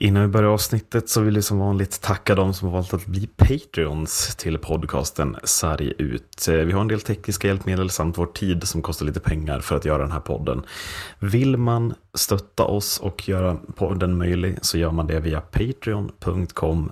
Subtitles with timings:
[0.00, 3.06] Innan vi börjar avsnittet så vill vi som vanligt tacka de som har valt att
[3.06, 6.48] bli Patreons till podcasten Sarg ut.
[6.48, 9.84] Vi har en del tekniska hjälpmedel samt vår tid som kostar lite pengar för att
[9.84, 10.62] göra den här podden.
[11.18, 16.90] Vill man stötta oss och göra podden möjlig så gör man det via patreon.com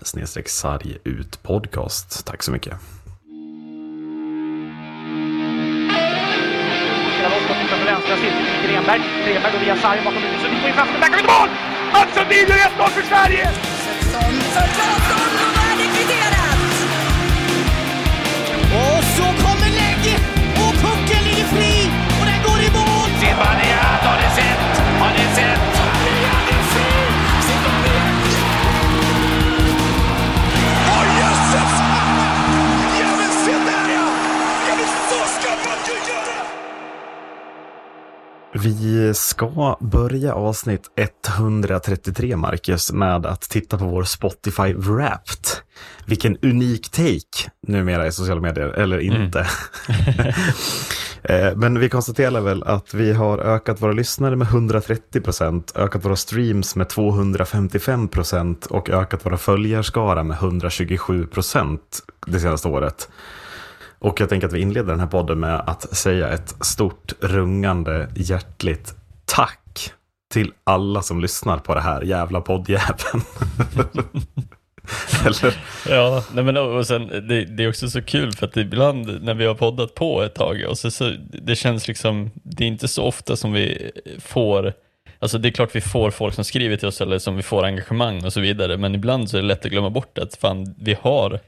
[1.43, 2.27] podcast.
[2.27, 2.75] Tack så mycket.
[8.67, 11.74] Grenberg, Grenberg går via Sarg bakom så vi får ju chansen, där kan vi mål!
[11.95, 13.51] Mats Sundin gör 1-0 för Sverige!
[38.63, 40.91] Vi ska börja avsnitt
[41.29, 45.47] 133, Marcus, med att titta på vår Spotify Wrapped.
[46.07, 49.47] Vilken unik take numera i sociala medier, eller inte.
[50.09, 50.33] Mm.
[51.61, 56.17] Men vi konstaterar väl att vi har ökat våra lyssnare med 130 procent, ökat våra
[56.17, 63.09] streams med 255 procent och ökat våra följarskara med 127 procent det senaste året.
[64.05, 68.09] Och jag tänker att vi inleder den här podden med att säga ett stort rungande
[68.15, 69.93] hjärtligt tack
[70.33, 73.23] till alla som lyssnar på det här jävla poddjäveln.
[75.27, 75.55] Eller?
[75.89, 79.35] Ja, nej men och sen, det, det, är också så kul för att ibland när
[79.35, 82.89] vi har poddat på ett tag och så, så det känns liksom, det är inte
[82.89, 84.73] så ofta som vi får
[85.19, 87.65] Alltså det är klart vi får folk som skriver till oss eller som vi får
[87.65, 90.75] engagemang och så vidare, men ibland så är det lätt att glömma bort att fan,
[90.79, 91.41] vi har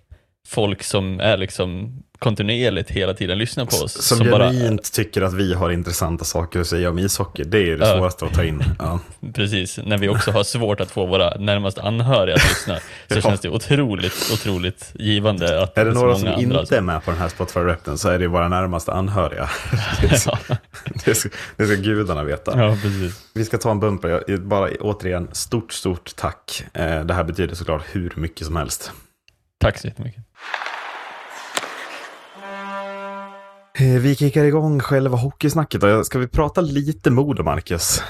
[0.47, 3.93] folk som är liksom kontinuerligt hela tiden lyssnar på oss.
[3.93, 4.93] Som, som genuint bara...
[4.93, 7.45] tycker att vi har intressanta saker att säga om ishockey.
[7.45, 7.97] Det är det ja.
[7.97, 8.65] svåraste att ta in.
[8.79, 9.01] Ja.
[9.35, 12.77] Precis, när vi också har svårt att få våra närmast anhöriga att lyssna
[13.09, 13.21] så ja.
[13.21, 16.77] känns det otroligt, otroligt givande att Är det några som inte som...
[16.77, 19.51] är med på den här Spotify-repen så är det våra närmaste anhöriga.
[20.01, 20.39] det, ska,
[21.05, 22.53] det, ska, det ska gudarna veta.
[22.61, 23.29] Ja, precis.
[23.35, 24.37] Vi ska ta en bumper.
[24.37, 26.65] Bara återigen, stort, stort tack.
[26.73, 28.93] Eh, det här betyder såklart hur mycket som helst.
[29.59, 30.26] Tack så jättemycket.
[33.79, 36.07] Vi kickar igång själva hockeysnacket.
[36.07, 38.03] Ska vi prata lite Modo, Marcus?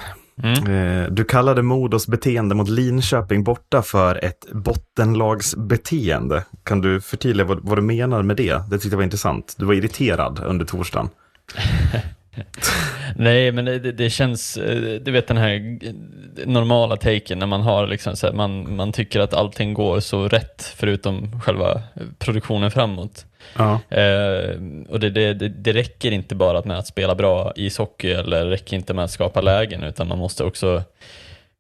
[0.43, 0.67] Mm.
[0.67, 6.45] Eh, du kallade Modos beteende mot Linköping borta för ett bottenlagsbeteende.
[6.65, 8.63] Kan du förtydliga vad, vad du menar med det?
[8.71, 9.55] Det tyckte jag var intressant.
[9.59, 11.09] Du var irriterad under torsdagen.
[13.17, 15.79] Nej, men det, det, känns, eh, du vet den här
[16.47, 20.29] normala taken när man har liksom så här, man, man tycker att allting går så
[20.29, 21.83] rätt förutom själva
[22.19, 23.27] produktionen framåt.
[23.57, 23.81] Ja.
[23.91, 24.51] Eh,
[24.89, 28.95] och det, det, det, räcker inte bara med att spela bra ishockey eller räcker inte
[28.95, 30.83] med att skapa lägen utan man måste också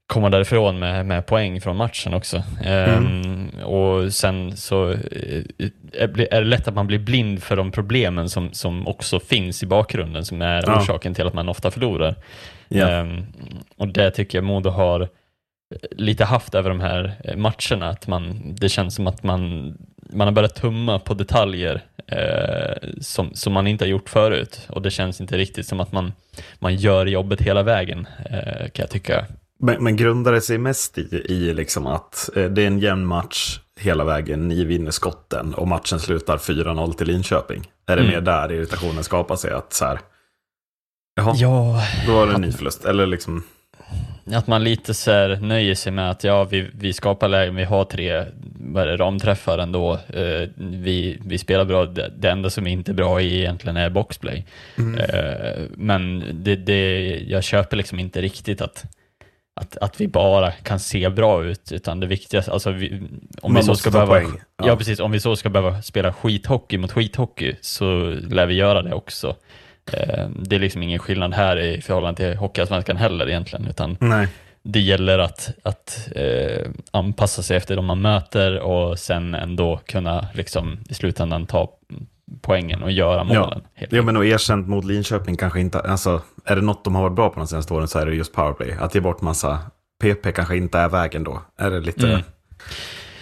[0.06, 2.42] komma därifrån med, med poäng från matchen också.
[2.64, 3.22] Mm.
[3.24, 5.42] Um, och sen så eh,
[6.00, 9.66] är det lätt att man blir blind för de problemen som, som också finns i
[9.66, 10.80] bakgrunden som är ja.
[10.80, 12.14] orsaken till att man ofta förlorar.
[12.70, 13.00] Yeah.
[13.00, 13.26] Um,
[13.76, 15.08] och det tycker jag Modo har
[15.90, 20.32] lite haft över de här matcherna, att man, det känns som att man, man har
[20.32, 25.20] börjat tumma på detaljer eh, som, som man inte har gjort förut och det känns
[25.20, 26.12] inte riktigt som att man,
[26.58, 29.26] man gör jobbet hela vägen, eh, kan jag tycka.
[29.58, 29.96] Men, men
[30.32, 34.48] det sig mest i, i liksom att eh, det är en jämn match hela vägen,
[34.48, 37.70] ni vinner skotten och matchen slutar 4-0 till Linköping?
[37.86, 38.14] Är det mm.
[38.14, 39.52] mer där irritationen skapar sig?
[39.52, 40.00] Att så här,
[41.16, 42.84] jaha, ja, då var det en ny förlust?
[42.84, 43.42] Eller liksom...
[44.32, 47.64] Att man lite så här nöjer sig med att ja, vi, vi skapar lägen, vi
[47.64, 48.24] har tre
[48.74, 49.92] det, ramträffar ändå.
[49.94, 54.46] Uh, vi, vi spelar bra, det, enda som inte är bra i egentligen är boxplay.
[54.78, 55.00] Mm.
[55.00, 58.84] Uh, men det, det, jag köper liksom inte riktigt att
[59.60, 63.02] att, att vi bara kan se bra ut, utan det viktigaste, alltså vi,
[63.42, 64.28] om vi så ska behöva, ja.
[64.56, 64.76] ja.
[64.76, 68.94] precis, om vi så ska behöva spela skithockey mot skithockey så lär vi göra det
[68.94, 69.36] också.
[69.92, 74.28] Eh, det är liksom ingen skillnad här i förhållande till Hockeyallsvenskan heller egentligen, utan Nej.
[74.62, 80.28] det gäller att, att eh, anpassa sig efter de man möter och sen ändå kunna
[80.34, 81.72] liksom i slutändan ta
[82.42, 83.62] poängen och göra målen.
[83.74, 87.02] Ja, ja men och erkänt mot Linköping kanske inte, alltså är det något de har
[87.02, 88.76] varit bra på de senaste åren så är det just powerplay.
[88.80, 89.58] Att ge bort massa
[90.00, 91.42] PP kanske inte är vägen då.
[91.58, 92.08] Är det lite...
[92.08, 92.22] Mm.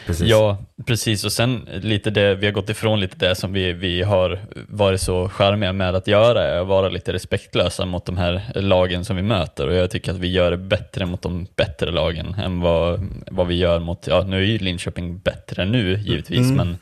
[0.06, 0.28] Precis.
[0.28, 1.24] Ja, precis.
[1.24, 5.00] Och sen lite det, vi har gått ifrån lite det som vi, vi har varit
[5.00, 9.16] så charmiga med att göra, är att vara lite respektlösa mot de här lagen som
[9.16, 9.68] vi möter.
[9.68, 13.46] Och jag tycker att vi gör det bättre mot de bättre lagen än vad, vad
[13.46, 16.56] vi gör mot, ja nu är ju Linköping bättre nu givetvis, mm.
[16.56, 16.78] men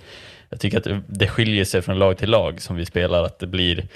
[0.52, 3.46] jag tycker att det skiljer sig från lag till lag som vi spelar, att det
[3.46, 3.88] blir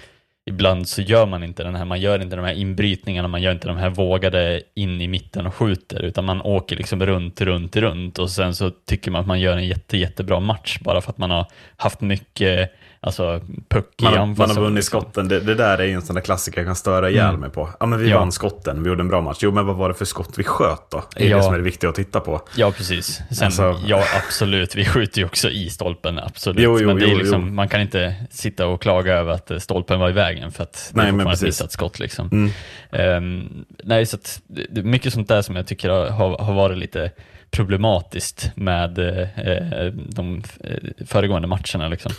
[0.51, 3.53] ibland så gör man inte den här, man gör inte de här inbrytningarna, man gör
[3.53, 7.77] inte de här vågade in i mitten och skjuter, utan man åker liksom runt, runt,
[7.77, 11.11] runt och sen så tycker man att man gör en jätte, jättebra match bara för
[11.11, 12.73] att man har haft mycket
[13.07, 15.29] Alltså puck man, i Man har vunnit skotten.
[15.29, 17.41] Det, det, där är ju en sån där klassiker jag kan störa ihjäl mm.
[17.41, 17.71] mig på.
[17.81, 18.19] Ja, men vi ja.
[18.19, 19.39] vann skotten, vi gjorde en bra match.
[19.41, 21.05] Jo, men vad var det för skott vi sköt då?
[21.17, 21.37] Det är ja.
[21.37, 22.41] det som är det viktiga att titta på.
[22.57, 23.21] Ja, precis.
[23.31, 23.81] Sen, alltså...
[23.87, 24.77] ja, absolut.
[24.77, 26.63] Vi skjuter ju också i stolpen, absolut.
[26.63, 30.01] Jo, jo, men det är liksom, man kan inte sitta och klaga över att stolpen
[30.01, 31.99] var i vägen för att det nej, är ett missat skott.
[31.99, 32.53] Liksom.
[32.93, 33.17] Mm.
[33.17, 36.79] Um, nej, så att, det är mycket sånt där som jag tycker har, har varit
[36.79, 37.11] lite
[37.51, 41.89] problematiskt med eh, de eh, föregående matcherna.
[41.89, 42.13] Liksom.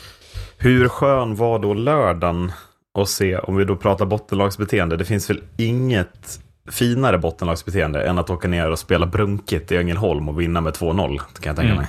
[0.59, 2.51] Hur skön var då lördagen
[2.99, 6.39] att se, om vi då pratar bottenlagsbeteende, det finns väl inget
[6.71, 11.17] finare bottenlagsbeteende än att åka ner och spela brunkigt i Ängelholm och vinna med 2-0,
[11.17, 11.85] kan jag tänka mm.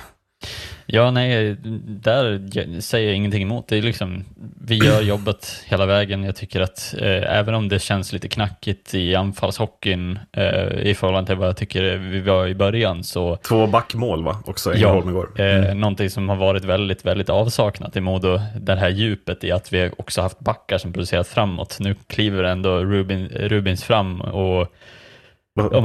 [0.90, 3.68] Ja, nej, där säger jag ingenting emot.
[3.68, 4.24] Det är liksom,
[4.60, 6.24] vi gör jobbet hela vägen.
[6.24, 11.26] Jag tycker att eh, även om det känns lite knackigt i anfallshockeyn eh, i förhållande
[11.26, 13.36] till vad jag tycker vi var i början så...
[13.36, 15.30] Två backmål va, också i ja, igår.
[15.36, 15.64] Eh, mm.
[15.64, 19.72] Eh, någonting som har varit väldigt, väldigt avsaknat i Modo, det här djupet i att
[19.72, 21.76] vi också haft backar som producerat framåt.
[21.80, 24.74] Nu kliver ändå Rubin, Rubins fram och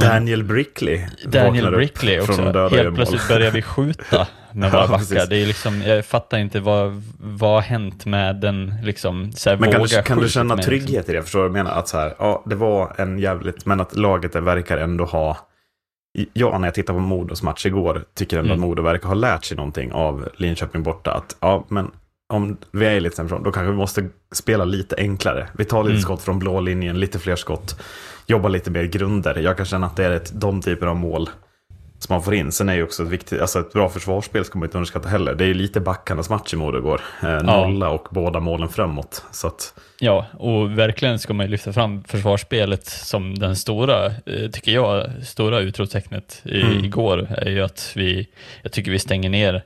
[0.00, 2.42] Daniel Brickley Daniel Brickley också.
[2.42, 5.26] Helt plötsligt börjar vi skjuta med våra backar.
[5.26, 9.56] Det är liksom, jag fattar inte vad, vad har hänt med den, liksom, så här,
[9.56, 10.70] Men kan, du, kan du känna liksom.
[10.70, 11.14] trygghet liksom.
[11.14, 11.22] i det?
[11.22, 11.78] Förstår du vad jag menar?
[11.78, 15.38] Att så här, ja, det var en jävligt, men att laget verkar ändå ha,
[16.32, 18.62] ja, när jag tittar på Modos match igår, tycker ändå mm.
[18.62, 21.12] att Modo verkar ha lärt sig någonting av Linköping borta.
[21.12, 21.90] Att, ja, men
[22.32, 25.48] om vi är lite sämre då kanske vi måste spela lite enklare.
[25.52, 26.02] Vi tar lite mm.
[26.02, 27.80] skott från blå linjen, lite fler skott,
[28.26, 29.38] jobba lite mer grunder.
[29.38, 31.30] Jag kan känna att det är ett, de typer av mål
[32.04, 32.52] som man får in.
[32.52, 35.34] Sen är ju också ett, viktigt, alltså ett bra försvarsspel ska man inte underskatta heller.
[35.34, 36.98] Det är ju lite backarnas match i Modo.
[37.22, 37.90] Eh, nolla ja.
[37.90, 39.24] och båda målen framåt.
[39.30, 39.74] Så att...
[39.98, 45.10] Ja, och verkligen ska man ju lyfta fram försvarsspelet som den stora, eh, tycker jag,
[45.22, 46.84] stora utropstecknet mm.
[46.84, 48.28] igår är ju att vi,
[48.62, 49.62] jag tycker vi stänger ner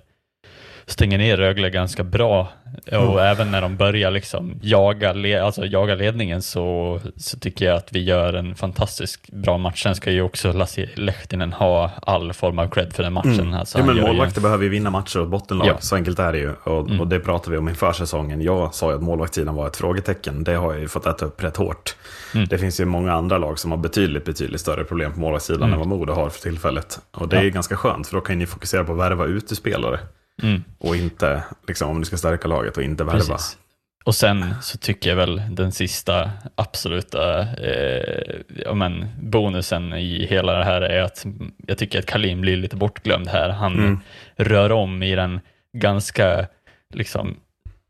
[0.91, 2.49] stänger ner Rögle ganska bra.
[2.87, 3.19] Och mm.
[3.19, 7.89] även när de börjar liksom jaga, le alltså jaga ledningen så, så tycker jag att
[7.93, 9.83] vi gör en fantastiskt bra match.
[9.83, 13.41] Sen ska ju också Lassi Lehtinen ha all form av cred för den matchen.
[13.41, 13.55] Mm.
[13.55, 14.43] Alltså, ja, men målvakter ju...
[14.43, 15.77] behöver ju vinna matcher åt bottenlag, ja.
[15.81, 16.53] så enkelt är det ju.
[16.65, 17.01] Och, mm.
[17.01, 18.43] och det pratade vi om inför säsongen.
[18.43, 20.45] Jag sa ju att målvaktssidan var ett frågetecken.
[20.45, 21.97] Det har jag ju fått äta upp rätt hårt.
[22.35, 22.47] Mm.
[22.49, 25.73] Det finns ju många andra lag som har betydligt, betydligt större problem på målvaktssidan mm.
[25.73, 26.99] än vad Modo har för tillfället.
[27.13, 30.01] Och det är ju ganska skönt, för då kan ni fokusera på att värva utespelare.
[30.43, 30.65] Mm.
[30.79, 33.19] Och inte, liksom, om du ska stärka laget och inte värva.
[33.19, 33.59] Precis.
[34.05, 40.53] Och sen så tycker jag väl den sista absoluta eh, ja, men, bonusen i hela
[40.59, 41.27] det här är att
[41.67, 43.49] jag tycker att Kalim blir lite bortglömd här.
[43.49, 44.01] Han mm.
[44.37, 45.41] rör om i den
[45.73, 46.47] ganska
[46.95, 47.37] liksom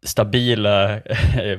[0.02, 0.88] stabila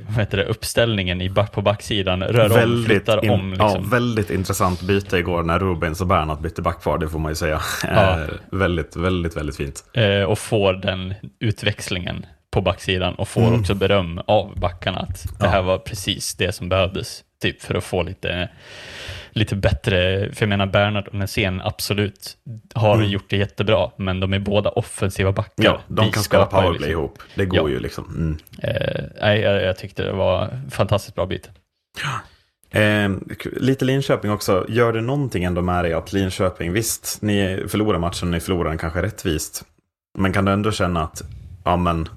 [0.08, 3.50] vad heter det, uppställningen i på backsidan, rör väldigt om, flyttar in, om.
[3.50, 3.70] Liksom.
[3.70, 7.36] Ja, väldigt intressant byte igår när Rubens och Bernhardt bytte backpar, det får man ju
[7.36, 7.62] säga.
[7.84, 8.20] Ja.
[8.20, 9.84] Eh, väldigt, väldigt, väldigt fint.
[9.94, 13.60] Eh, och får den utväxlingen på backsidan och får mm.
[13.60, 17.84] också beröm av backarna att det här var precis det som behövdes, typ för att
[17.84, 18.50] få lite
[19.32, 22.38] lite bättre, för jag menar Bernhard och Nässén absolut
[22.74, 23.10] har mm.
[23.10, 25.64] gjort det jättebra, men de är båda offensiva backar.
[25.64, 26.92] Ja, de Vi kan spela powerplay liksom.
[26.92, 27.20] ihop.
[27.36, 27.76] Det går ja.
[27.76, 28.06] ju liksom.
[28.06, 28.38] Mm.
[28.62, 31.50] Eh, nej, jag, jag, tyckte det var fantastiskt bra byte.
[32.70, 33.10] Eh,
[33.44, 34.66] lite Linköping också.
[34.70, 38.78] Gör det någonting ändå med dig att Linköping, visst, ni förlorar matchen, ni förlorar den
[38.78, 39.66] kanske rättvist.
[40.18, 41.22] Men kan du ändå känna att,
[41.66, 42.10] ja men,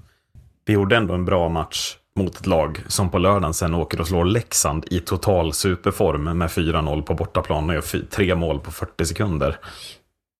[0.64, 4.06] vi gjorde ändå en bra match mot ett lag som på lördagen sen åker och
[4.06, 9.04] slår Leksand i total superform med 4-0 på bortaplan och gör tre mål på 40
[9.04, 9.56] sekunder.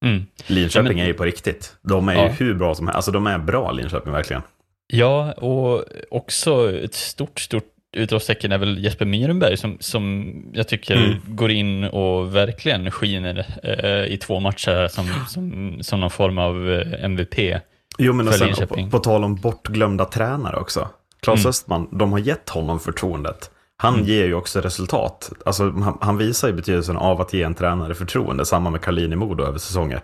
[0.05, 0.26] Mm.
[0.47, 1.76] Linköping ja, men, är ju på riktigt.
[1.83, 2.23] De är ja.
[2.23, 2.97] ju hur bra som helst.
[2.97, 4.43] Alltså de är bra Linköping verkligen.
[4.87, 7.64] Ja, och också ett stort, stort
[7.97, 11.19] utropstecken är väl Jesper Myrenberg som, som jag tycker mm.
[11.26, 16.71] går in och verkligen skiner eh, i två matcher som, som, som någon form av
[16.71, 17.61] eh, MVP.
[17.99, 20.88] Jo, men och sen, på, på tal om bortglömda tränare också.
[21.23, 21.49] Claes mm.
[21.49, 23.50] Östman, de har gett honom förtroendet.
[23.76, 24.07] Han mm.
[24.07, 25.33] ger ju också resultat.
[25.47, 29.12] Alltså, han, han, visar ju betydelsen av att ge en tränare förtroende, samma med Karlin
[29.12, 30.00] i Modo över säsonger.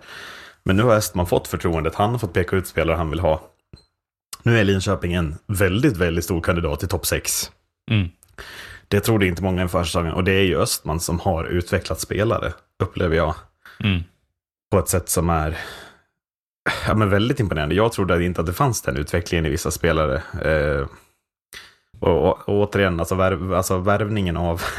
[0.63, 3.41] Men nu har Östman fått förtroendet, han har fått peka ut spelare han vill ha.
[4.43, 7.51] Nu är Linköping en väldigt, väldigt stor kandidat till topp 6.
[7.91, 8.09] Mm.
[8.87, 12.53] Det trodde inte många inför säsongen och det är ju Östman som har utvecklat spelare,
[12.83, 13.35] upplever jag.
[13.83, 14.03] Mm.
[14.71, 15.57] På ett sätt som är
[16.87, 17.75] ja, men väldigt imponerande.
[17.75, 20.21] Jag trodde inte att det fanns den utvecklingen i vissa spelare.
[20.41, 20.87] Eh,
[21.99, 24.61] och, och, och, återigen, alltså, värv, alltså värvningen av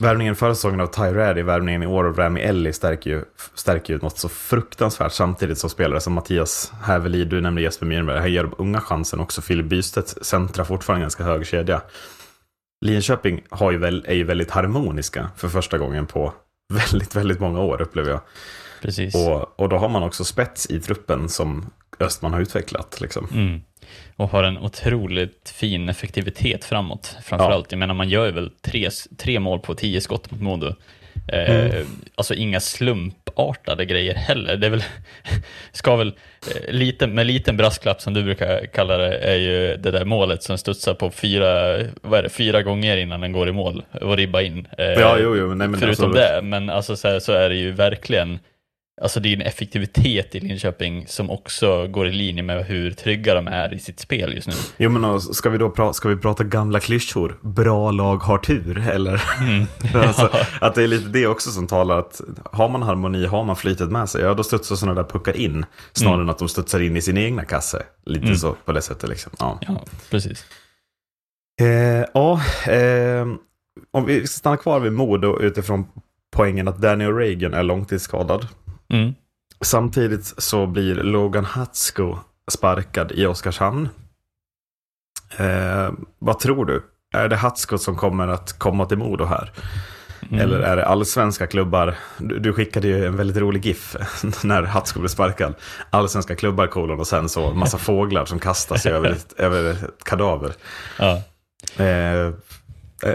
[0.00, 4.00] Värvningen förra säsongen av Tyrad värvningen i år av Rami Elli stärker ju, stärker ju
[4.00, 5.12] något så fruktansvärt.
[5.12, 9.20] Samtidigt som spelare som Mattias Hävelid, du nämnde Jesper Myrberg, här ger de unga chansen
[9.20, 9.42] också.
[9.42, 11.82] Filip Bystedt centrar fortfarande ganska hög kedja.
[12.84, 16.32] Linköping har ju väl, är ju väldigt harmoniska för första gången på
[16.72, 18.20] väldigt, väldigt många år upplever jag.
[18.82, 19.14] Precis.
[19.14, 23.00] Och, och då har man också spets i truppen som Östman har utvecklat.
[23.00, 23.28] Liksom.
[23.32, 23.60] Mm.
[24.16, 27.66] Och har en otroligt fin effektivitet framåt, framförallt.
[27.68, 27.74] Ja.
[27.74, 30.74] Jag menar, man gör väl tre, tre mål på tio skott mot Modo.
[31.32, 31.86] Eh, mm.
[32.14, 34.56] Alltså inga slumpartade grejer heller.
[34.56, 34.84] Det är väl,
[35.72, 36.14] ska väl,
[36.54, 40.42] eh, lite, med liten brasklapp som du brukar kalla det, är ju det där målet
[40.42, 44.16] som studsar på fyra, vad är det, fyra gånger innan den går i mål och
[44.16, 44.66] ribba in.
[44.78, 47.56] Eh, ja, jo, jo, nej, men förutom det, men alltså så, här, så är det
[47.56, 48.38] ju verkligen
[49.00, 53.34] Alltså det är en effektivitet i Linköping som också går i linje med hur trygga
[53.34, 54.54] de är i sitt spel just nu.
[54.76, 57.38] Jo men ska vi då pra ska vi prata gamla klyschor?
[57.40, 59.22] Bra lag har tur, eller?
[59.40, 59.66] Mm.
[59.94, 60.30] alltså,
[60.60, 62.20] att det är lite det också som talar att
[62.52, 65.64] har man harmoni, har man flytet med sig, ja då studsar sådana där puckar in.
[65.92, 66.24] Snarare mm.
[66.26, 67.82] än att de studsar in i sin egna kasse.
[68.06, 68.36] Lite mm.
[68.36, 69.32] så på det sättet liksom.
[69.38, 70.44] Ja, ja precis.
[71.60, 72.40] Eh, ja,
[72.72, 73.26] eh,
[73.90, 75.86] om vi stannar kvar vid Modo utifrån
[76.30, 78.48] poängen att Daniel Reagan är långtidsskadad.
[78.90, 79.14] Mm.
[79.60, 82.18] Samtidigt så blir Logan Hatsko
[82.50, 83.88] sparkad i Oskarshamn.
[85.36, 86.82] Eh, vad tror du?
[87.14, 89.52] Är det Hatsko som kommer att komma till Modo här?
[90.28, 90.40] Mm.
[90.40, 91.96] Eller är det allsvenska klubbar?
[92.18, 93.96] Du, du, skickade ju en väldigt rolig GIF
[94.44, 95.54] när Hatsko blev sparkad.
[95.90, 100.04] Allsvenska klubbar kolon och sen så massa fåglar som kastar sig över, ett, över ett
[100.04, 100.52] kadaver.
[100.98, 101.22] Ja.
[101.84, 102.32] Eh,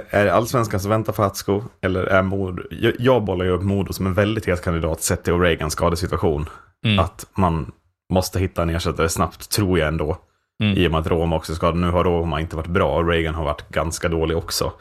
[0.09, 1.63] är det allsvenskan som väntar för Hatsko?
[1.81, 2.63] Eller är Modo...
[2.69, 6.49] Jag, jag bollar ju upp Modo som en väldigt het kandidat sett till O'Regans skadesituation.
[6.85, 6.99] Mm.
[6.99, 7.71] Att man
[8.13, 10.17] måste hitta en ersättare snabbt, tror jag ändå.
[10.63, 10.77] Mm.
[10.77, 11.77] I och med att Roma också skadad.
[11.77, 14.73] Nu har Roma inte varit bra och Reagan har varit ganska dålig också.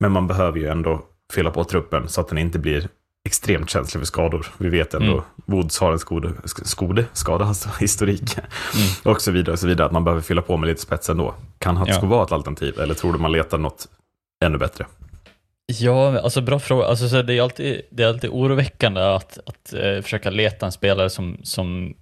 [0.00, 1.00] Men man behöver ju ändå
[1.32, 2.88] fylla på truppen så att den inte blir
[3.26, 4.46] extremt känslig för skador.
[4.58, 5.24] Vi vet ändå, mm.
[5.46, 8.38] Woods har en skode, skode skada, alltså historik.
[8.38, 9.14] Mm.
[9.14, 9.86] Och så vidare, och så vidare.
[9.86, 11.34] Att man behöver fylla på med lite spets ändå.
[11.58, 12.08] Kan Hatsko ja.
[12.08, 12.80] vara ett alternativ?
[12.80, 13.88] Eller tror du man letar något
[14.44, 14.86] ännu bättre?
[15.66, 16.84] Ja, alltså bra fråga.
[16.86, 20.72] Alltså, så det, är alltid, det är alltid oroväckande att, att eh, försöka leta en
[20.72, 21.94] spelare som, som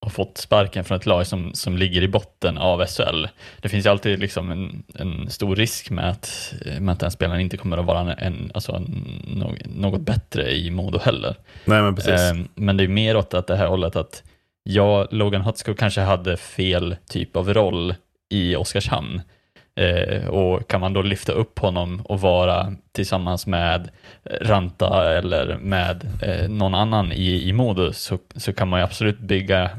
[0.00, 3.26] har fått sparken från ett lag som, som ligger i botten av SHL.
[3.60, 7.40] Det finns ju alltid liksom en, en stor risk med att, med att den spelaren
[7.40, 11.36] inte kommer att vara en, en, alltså en, något bättre i Modo heller.
[11.64, 12.20] Nej, men, precis.
[12.20, 14.22] Eh, men det är mer åt att det här hållet att
[14.62, 17.94] ja, Logan Hutsko kanske hade fel typ av roll
[18.30, 19.20] i Oskarshamn.
[19.80, 23.90] Eh, och kan man då lyfta upp honom och vara tillsammans med
[24.40, 29.18] Ranta eller med eh, någon annan i, i modus så, så kan man ju absolut
[29.18, 29.70] bygga,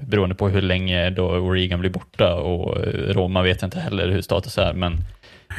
[0.00, 4.08] beroende på hur länge då Oregon blir borta och eh, Roma vet jag inte heller
[4.08, 4.96] hur status är, men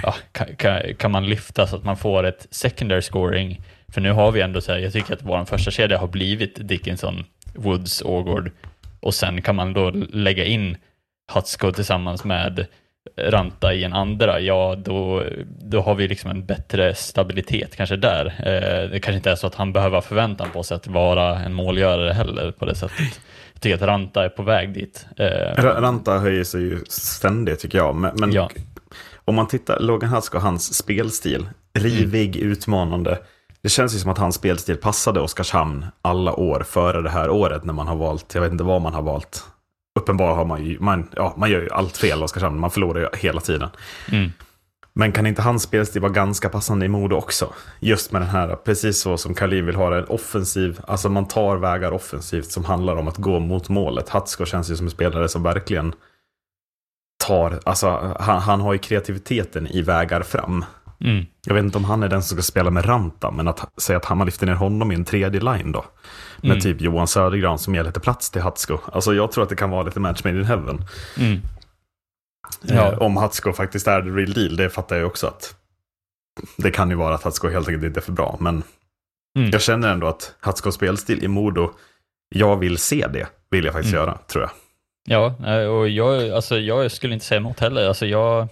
[0.04, 4.12] ja, kan, kan, kan, man lyfta så att man får ett secondary scoring, för nu
[4.12, 7.24] har vi ändå så här, jag tycker att vår första kedja har blivit Dickinson,
[7.56, 8.52] Woods, Ågård
[9.00, 10.78] och sen kan man då lägga in
[11.34, 12.68] Hutsko tillsammans med
[13.18, 18.26] ranta i en andra, ja då, då har vi liksom en bättre stabilitet kanske där.
[18.26, 21.54] Eh, det kanske inte är så att han behöver förväntan på sig att vara en
[21.54, 23.20] målgörare heller på det sättet.
[23.54, 25.06] Jag tycker att Ranta är på väg dit.
[25.18, 27.96] Eh, Ranta höjer sig ju ständigt tycker jag.
[27.96, 28.50] Men, men ja.
[29.26, 32.52] om man tittar, Logan Hutsk och hans spelstil, rivig, mm.
[32.52, 33.20] utmanande.
[33.62, 37.64] Det känns ju som att hans spelstil passade Oskarshamn alla år före det här året
[37.64, 39.44] när man har valt, jag vet inte vad man har valt,
[40.00, 43.08] uppenbarligen har man ju, man, ja, man gör ju allt fel Oskarshamn, man förlorar ju
[43.20, 43.70] hela tiden.
[44.12, 44.32] Mm.
[44.98, 47.54] Men kan inte hans spelstil vara ganska passande i Modo också?
[47.80, 51.28] Just med den här, precis så som Kalin vill ha det, en offensiv, alltså man
[51.28, 54.10] tar vägar offensivt som handlar om att gå mot målet.
[54.10, 55.94] Hatsko känns ju som en spelare som verkligen
[57.28, 60.66] tar, alltså han, han har ju kreativiteten i vägar fram.
[61.00, 61.26] Mm.
[61.46, 63.98] Jag vet inte om han är den som ska spela med Ranta, men att säga
[63.98, 65.86] att han lyfter ner honom i en tredje line då.
[66.38, 66.62] Med mm.
[66.62, 68.78] typ Johan Södergran som ger lite plats till Hatsko.
[68.92, 70.86] Alltså jag tror att det kan vara lite match made in heaven.
[71.18, 71.42] Mm.
[72.70, 72.98] Eh, ja.
[72.98, 75.56] om Hatsko faktiskt är the real deal, det fattar jag också att
[76.58, 78.38] det kan ju vara att Hatsko helt enkelt inte är för bra.
[78.40, 78.64] Men
[79.38, 79.50] mm.
[79.50, 81.72] jag känner ändå att Hatskos spelstil i Modo,
[82.30, 84.06] jag vill se det, vill jag faktiskt mm.
[84.06, 84.52] göra, tror jag.
[85.08, 87.88] Ja, eh, och jag, alltså, jag skulle inte säga emot heller.
[87.88, 88.48] Alltså, jag,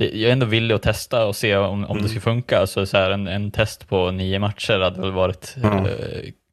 [0.00, 2.02] det, jag är ändå villig att testa och se om, om mm.
[2.02, 2.58] det ska funka.
[2.58, 5.86] Alltså, så här, en, en test på nio matcher hade väl varit mm.
[5.86, 5.92] eh,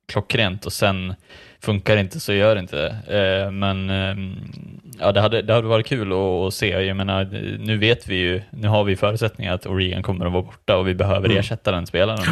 [0.08, 1.16] klockrent och sen
[1.62, 2.96] funkar det inte så gör det inte.
[3.08, 4.16] Eh, men eh,
[5.00, 6.68] ja, det, hade, det hade varit kul att, att, se.
[6.68, 7.25] Jag menar,
[7.60, 10.88] nu vet vi ju, nu har vi förutsättningar att Oregon kommer att vara borta och
[10.88, 11.38] vi behöver mm.
[11.38, 12.25] ersätta den spelaren.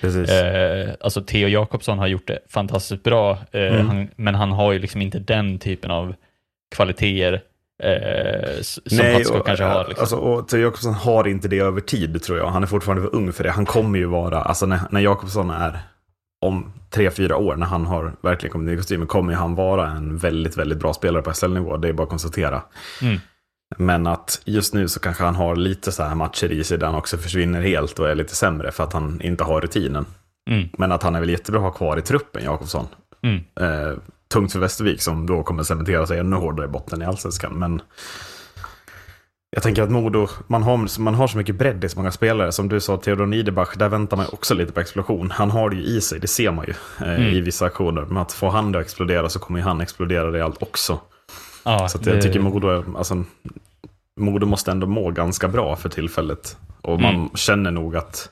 [0.00, 0.30] Precis.
[0.30, 3.86] Eh, alltså Theo Jakobsson har gjort det fantastiskt bra, eh, mm.
[3.86, 6.14] han, men han har ju liksom inte den typen av
[6.76, 7.42] kvaliteter
[7.82, 9.84] Eh, som Nej, Hatsko kanske har.
[9.88, 10.02] Liksom.
[10.02, 12.46] Alltså, och Theo Jakobsson har inte det över tid tror jag.
[12.46, 13.50] Han är fortfarande för ung för det.
[13.50, 15.80] Han kommer ju vara, alltså när, när Jakobsson är
[16.40, 19.90] om tre, fyra år när han har verkligen kommit in i kostymen kommer han vara
[19.90, 21.76] en väldigt, väldigt bra spelare på SL-nivå.
[21.76, 22.62] Det är bara att konstatera.
[23.02, 23.18] Mm.
[23.76, 26.86] Men att just nu så kanske han har lite så här matcher i sig där
[26.86, 30.06] han också försvinner helt och är lite sämre för att han inte har rutinen.
[30.50, 30.68] Mm.
[30.78, 32.86] Men att han är väl jättebra att ha kvar i truppen, Jakobsson.
[33.22, 33.44] Mm.
[33.60, 37.58] Eh, tungt för Västervik som då kommer cementera sig ännu hårdare i botten i allsvenskan.
[37.58, 37.82] Men
[39.50, 42.52] jag tänker att Modo, man har, man har så mycket bredd i så många spelare.
[42.52, 45.30] Som du sa, Theodor Niederbach, där väntar man också lite på explosion.
[45.30, 46.74] Han har det ju i sig, det ser man ju
[47.06, 47.34] eh, mm.
[47.34, 48.02] i vissa aktioner.
[48.02, 51.00] Men att få han att explodera så kommer ju han explodera rejält också.
[51.64, 52.10] Ja, så det...
[52.10, 53.24] jag tycker Modo, alltså,
[54.20, 56.56] Modo måste ändå må ganska bra för tillfället.
[56.82, 57.30] Och man mm.
[57.34, 58.30] känner nog att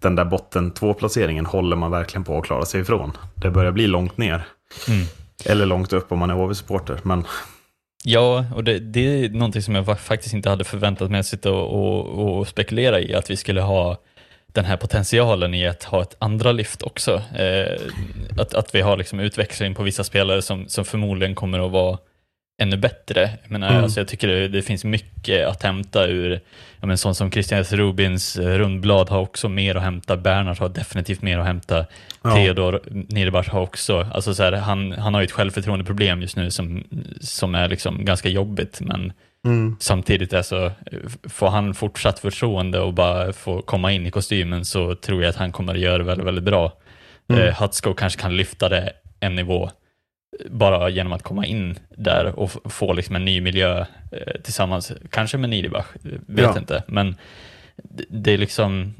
[0.00, 3.12] den där botten två-placeringen håller man verkligen på att klara sig ifrån.
[3.34, 4.46] Det börjar bli långt ner.
[4.88, 5.06] Mm.
[5.44, 7.00] Eller långt upp om man är HV-supporter.
[7.02, 7.24] Men...
[8.04, 11.52] Ja, och det, det, är någonting som jag faktiskt inte hade förväntat mig att sitta
[11.52, 13.96] och, och, och, spekulera i, att vi skulle ha
[14.46, 17.22] den här potentialen i att ha ett andra lyft också.
[17.38, 17.80] Eh,
[18.38, 21.98] att, att vi har liksom utväxling på vissa spelare som, som förmodligen kommer att vara
[22.58, 23.30] ännu bättre.
[23.42, 23.82] Jag, menar, mm.
[23.82, 26.40] alltså jag tycker det, det, finns mycket att hämta ur,
[26.80, 30.68] ja, men sånt som Christian Rubins eh, rundblad har också mer att hämta, Bernhard har
[30.68, 31.86] definitivt mer att hämta,
[32.22, 32.34] ja.
[32.34, 36.50] Theodor Niederbach har också, alltså så här, han, han har ju ett självförtroendeproblem just nu
[36.50, 36.84] som,
[37.20, 39.12] som är liksom ganska jobbigt, men
[39.44, 39.76] mm.
[39.80, 40.72] samtidigt är så,
[41.28, 45.36] får han fortsatt förtroende och bara få komma in i kostymen så tror jag att
[45.36, 46.72] han kommer att göra det väldigt, väldigt bra.
[47.28, 47.42] Mm.
[47.42, 49.70] Eh, Hutsko kanske kan lyfta det en nivå
[50.50, 53.80] bara genom att komma in där och få liksom en ny miljö
[54.12, 55.86] eh, tillsammans, kanske med Niedibach,
[56.26, 56.58] vet ja.
[56.58, 57.16] inte, men
[58.08, 58.94] det är liksom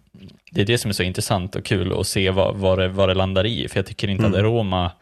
[0.50, 3.09] det är det som är så intressant och kul att se vad, vad, det, vad
[3.09, 4.35] det landar i, för jag tycker inte mm.
[4.35, 4.92] att Roma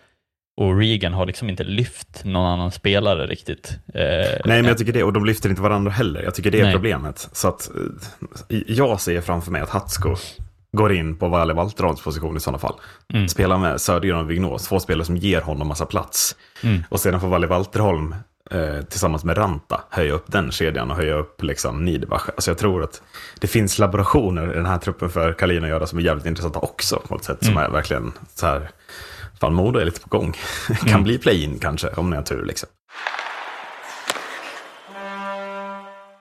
[0.56, 3.78] och Regan har liksom inte lyft någon annan spelare riktigt.
[3.94, 6.22] Eh, Nej, men jag tycker det, och de lyfter inte varandra heller.
[6.22, 6.72] Jag tycker det är nej.
[6.72, 7.28] problemet.
[7.32, 7.70] Så att
[8.48, 10.16] eh, jag ser framför mig att Hatsko
[10.74, 12.74] går in på Valle Valterholms position i sådana fall.
[13.14, 13.28] Mm.
[13.28, 16.36] Spelar med Södergren och Vignås, två spelare som ger honom massa plats.
[16.62, 16.82] Mm.
[16.88, 18.14] Och sedan får Valle Valterholm
[18.50, 22.28] eh, tillsammans med Ranta höja upp den kedjan och höja upp liksom Niederbach.
[22.28, 23.02] Alltså jag tror att
[23.40, 26.58] det finns laborationer i den här truppen för Kalin att göra som är jävligt intressanta
[26.58, 27.54] också på ett sätt mm.
[27.54, 28.70] som är verkligen så här,
[29.40, 30.36] fan Modo är lite på gång.
[30.80, 31.02] kan mm.
[31.02, 32.68] bli play-in kanske om ni har tur liksom.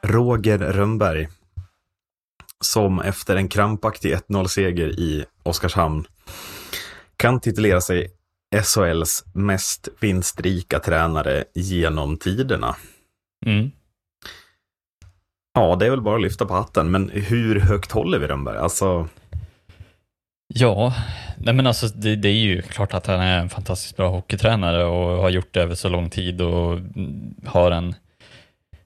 [0.04, 1.28] Roger Rönnberg
[2.64, 6.08] som efter en krampaktig 1-0-seger i Oskarshamn
[7.18, 8.08] kan titulera sig
[8.64, 12.76] SHLs mest vinstrika tränare genom tiderna.
[13.46, 13.72] Mm.
[15.54, 18.58] Ja, det är väl bara att lyfta på hatten, men hur högt håller vi Rönnberg?
[18.58, 19.08] Alltså...
[20.48, 20.94] Ja,
[21.38, 24.84] nej men alltså det, det, är ju klart att han är en fantastiskt bra hockeytränare
[24.86, 26.80] och har gjort det över så lång tid och
[27.46, 27.96] har en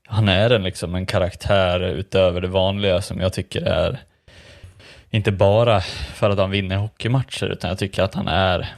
[0.07, 3.99] han är en, liksom, en karaktär utöver det vanliga som jag tycker är
[5.09, 5.81] inte bara
[6.13, 8.75] för att han vinner hockeymatcher utan jag tycker att han är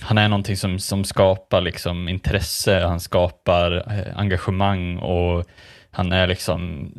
[0.00, 5.44] han är någonting som, som skapar liksom intresse, han skapar eh, engagemang och
[5.90, 6.92] han är liksom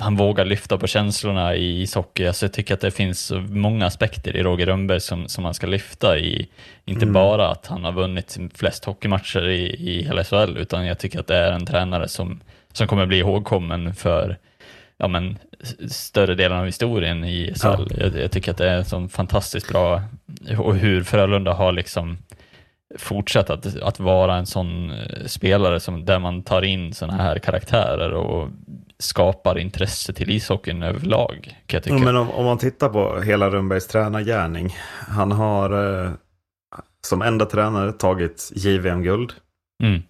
[0.00, 2.26] han vågar lyfta på känslorna i ishockey.
[2.26, 5.66] Alltså jag tycker att det finns många aspekter i Roger Rönnberg som, som man ska
[5.66, 6.48] lyfta i.
[6.84, 7.12] Inte mm.
[7.12, 11.26] bara att han har vunnit flest hockeymatcher i, i hela SHL, utan jag tycker att
[11.26, 12.40] det är en tränare som,
[12.72, 14.38] som kommer bli ihågkommen för
[14.96, 15.38] ja, men,
[15.88, 17.66] större delen av historien i SHL.
[17.66, 17.86] Ja.
[17.90, 20.02] Jag, jag, tycker att det är så fantastiskt bra
[20.58, 22.18] och hur Frölunda har liksom
[22.98, 27.38] fortsatt att, att vara en sån eh, spelare som, där man tar in sådana här
[27.38, 28.48] karaktärer och
[28.98, 31.56] skapar intresse till ishockeyn överlag.
[31.66, 31.96] Kan jag tycka.
[31.96, 34.76] Ja, men om, om, man tittar på hela Rönnbergs tränargärning.
[35.08, 36.10] Han har eh,
[37.06, 39.32] som enda tränare tagit JVM-guld.
[39.82, 40.02] Mm.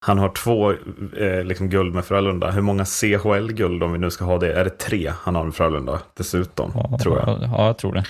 [0.00, 0.72] Han har två
[1.16, 2.50] eh, liksom guld med Frölunda.
[2.50, 5.54] Hur många CHL-guld, om vi nu ska ha det, är det tre han har med
[5.54, 7.28] Frölunda dessutom, ja, tror jag.
[7.42, 8.04] Ja, jag tror det.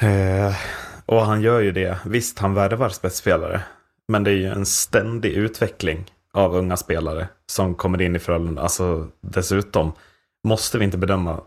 [0.00, 0.54] Eh,
[1.06, 1.98] och han gör ju det.
[2.06, 3.60] Visst, han värvar spetsspelare.
[4.08, 8.62] Men det är ju en ständig utveckling av unga spelare som kommer in i Frölunda.
[8.62, 9.92] Alltså dessutom
[10.44, 11.40] måste vi inte bedöma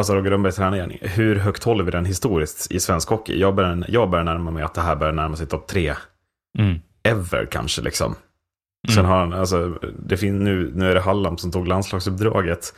[0.00, 0.98] Alltså Roger Rönnbergs tränargärning.
[1.00, 3.40] Hur högt håller vi den historiskt i svensk hockey?
[3.40, 5.94] Jag börjar, jag börjar närma mig att det här börjar närma sig topp tre.
[6.58, 6.78] Mm.
[7.02, 8.14] Ever kanske liksom.
[8.88, 8.94] Mm.
[8.94, 12.74] Sen har han, alltså, det fin, nu, nu är det Hallam som tog landslagsuppdraget.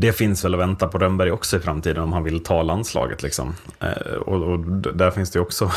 [0.00, 3.22] Det finns väl att vänta på Rönnberg också i framtiden om han vill ta landslaget.
[3.22, 3.54] Liksom.
[3.80, 4.58] Eh, och, och,
[4.94, 5.70] där finns det också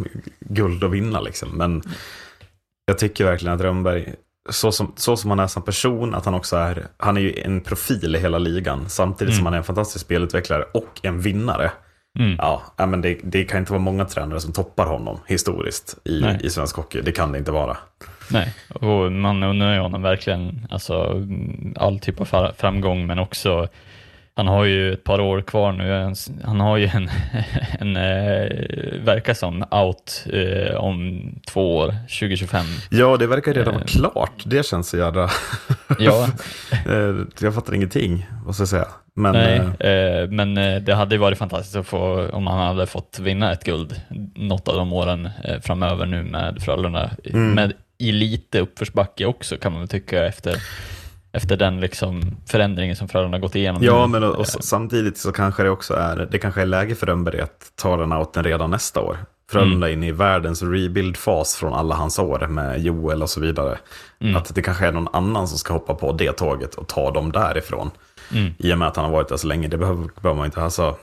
[0.40, 1.20] guld att vinna.
[1.20, 1.48] Liksom.
[1.48, 1.82] Men
[2.86, 4.14] jag tycker verkligen att Rönnberg,
[4.50, 7.38] så som, så som han är som person, att han också är, han är ju
[7.38, 8.88] en profil i hela ligan.
[8.88, 9.36] Samtidigt mm.
[9.36, 11.72] som han är en fantastisk spelutvecklare och en vinnare.
[12.18, 12.36] Mm.
[12.38, 16.50] Ja, men det, det, kan inte vara många tränare som toppar honom historiskt i, i
[16.50, 17.00] svensk hockey.
[17.00, 17.76] Det kan det inte vara.
[18.30, 21.26] Nej, och man undrar ju honom verkligen alltså,
[21.76, 23.68] all typ av framgång men också
[24.34, 26.14] han har ju ett par år kvar nu.
[26.44, 27.10] Han har ju en,
[27.78, 32.66] en eh, verkar som out eh, om två år, 2025.
[32.90, 33.86] Ja, det verkar redan vara eh.
[33.86, 34.42] klart.
[34.44, 35.30] Det känns så jävla...
[35.98, 36.28] ja.
[36.86, 38.88] Eh, jag fattar ingenting, vad ska jag säga.
[39.14, 39.58] Men, Nej,
[39.92, 43.64] eh, men det hade ju varit fantastiskt att få, om han hade fått vinna ett
[43.64, 44.00] guld
[44.34, 45.30] något av de åren
[45.62, 47.10] framöver nu med Frölunda.
[47.24, 47.52] Mm.
[47.52, 50.56] Med i lite uppförsbacke också kan man väl tycka efter
[51.32, 53.82] efter den liksom förändringen som Frölunda gått igenom.
[53.84, 57.06] Ja, men och, och samtidigt så kanske det också är, det kanske är läge för
[57.06, 59.16] Rönnberg att ta den outen redan nästa år.
[59.50, 60.02] Frölunda mm.
[60.02, 63.78] in i världens rebuild-fas från alla hans år med Joel och så vidare.
[64.20, 64.36] Mm.
[64.36, 67.32] Att det kanske är någon annan som ska hoppa på det tåget och ta dem
[67.32, 67.90] därifrån.
[68.32, 68.54] Mm.
[68.58, 70.60] I och med att han har varit där så länge, det behöver, behöver man inte
[70.60, 70.70] ha.
[70.70, 70.96] Så.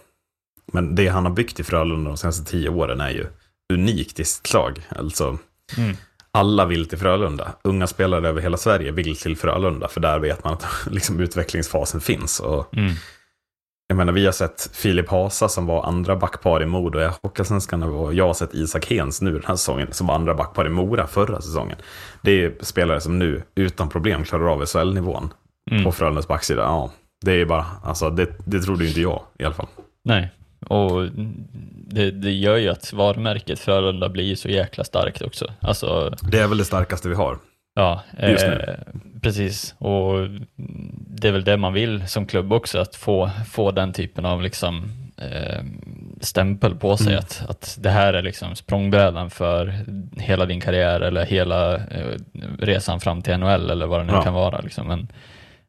[0.73, 3.25] Men det han har byggt i Frölunda de senaste tio åren är ju
[3.73, 4.81] unikt i sitt slag.
[4.89, 5.37] Alltså,
[5.77, 5.95] mm
[6.31, 7.51] alla vill till Frölunda.
[7.63, 12.01] Unga spelare över hela Sverige vill till Frölunda, för där vet man att liksom, utvecklingsfasen
[12.01, 12.39] finns.
[12.39, 12.93] Och, mm.
[13.87, 17.83] Jag menar, vi har sett Filip Hasa som var andra backpar i Modo i Hockeyallsvenskan
[17.83, 20.69] och jag har sett Isak Hens nu den här säsongen som var andra backpar i
[20.69, 21.77] Mora förra säsongen.
[22.21, 25.33] Det är spelare som nu utan problem klarar av SHL-nivån
[25.71, 25.83] mm.
[25.83, 26.61] på Frölundas backsida.
[26.61, 26.91] Ja,
[27.25, 29.67] det är bara, alltså det, det trodde inte jag i alla fall.
[30.03, 31.09] Nej, och
[31.87, 35.47] det, det gör ju att varumärket Frölunda blir så jäkla starkt också.
[35.59, 37.37] Alltså, det är väl det starkaste vi har.
[37.75, 38.53] Ja, Just nu.
[38.53, 39.75] Eh, precis.
[39.77, 40.29] Och
[41.07, 44.41] det är väl det man vill som klubb också, att få, få den typen av
[44.41, 45.63] liksom, eh,
[46.21, 47.07] stämpel på sig.
[47.07, 47.19] Mm.
[47.19, 49.73] Att, att det här är liksom språngbrädan för
[50.17, 52.15] hela din karriär eller hela eh,
[52.59, 54.23] resan fram till NHL eller vad det nu ja.
[54.23, 54.59] kan vara.
[54.59, 54.87] Liksom.
[54.87, 55.07] Men,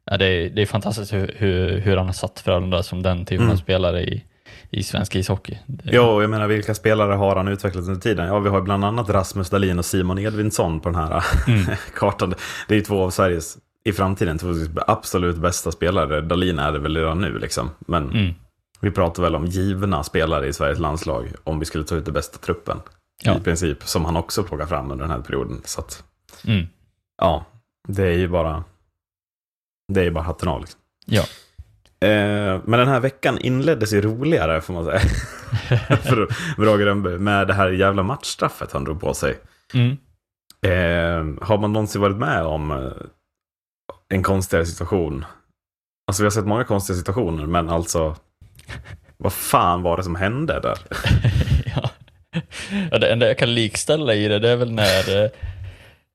[0.05, 3.25] ja, det, är, det är fantastiskt hur, hur, hur han har satt Frölunda som den
[3.25, 3.53] typen mm.
[3.53, 4.23] av spelare i,
[4.71, 5.57] i svensk ishockey.
[5.83, 8.27] Ja, jag menar vilka spelare har han utvecklat under tiden?
[8.27, 11.65] Ja, vi har bland annat Rasmus Dahlin och Simon Edvinsson på den här mm.
[11.95, 12.33] kartan.
[12.67, 14.47] Det är ju två av Sveriges, i framtiden, två
[14.87, 16.21] absolut bästa spelare.
[16.21, 17.69] Dahlin är det väl redan nu liksom.
[17.79, 18.33] Men mm.
[18.81, 22.13] vi pratar väl om givna spelare i Sveriges landslag om vi skulle ta ut den
[22.13, 22.77] bästa truppen.
[23.23, 23.37] Ja.
[23.37, 25.61] I princip, som han också plockar fram under den här perioden.
[25.65, 26.03] Så att,
[26.45, 26.67] mm.
[27.17, 27.45] ja,
[27.87, 28.63] det är ju bara,
[29.93, 30.79] det är ju bara hatten av liksom.
[31.05, 31.23] Ja.
[32.05, 34.99] Eh, men den här veckan inleddes ju roligare får man säga.
[35.97, 39.39] för Roger Rönnberg med det här jävla matchstraffet han drog på sig.
[39.73, 39.97] Mm.
[40.65, 42.91] Eh, har man någonsin varit med om eh,
[44.09, 45.25] en konstigare situation?
[46.07, 48.15] Alltså vi har sett många konstiga situationer, men alltså
[49.17, 50.77] vad fan var det som hände där?
[52.91, 52.97] ja.
[52.99, 55.31] det enda jag kan likställa i det, det är väl när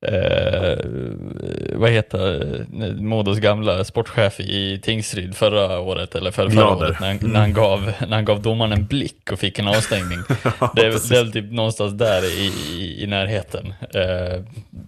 [0.07, 0.77] eh,
[1.77, 2.67] vad heter
[3.03, 7.53] Modos gamla sportchef i Tingsryd förra året, eller förra, förra året, när han, när, han
[7.53, 10.19] gav, när han gav domaren en blick och fick en avstängning.
[10.61, 13.75] ja, det, är, det är typ någonstans där i, i, i närheten.
[13.81, 14.43] Eh,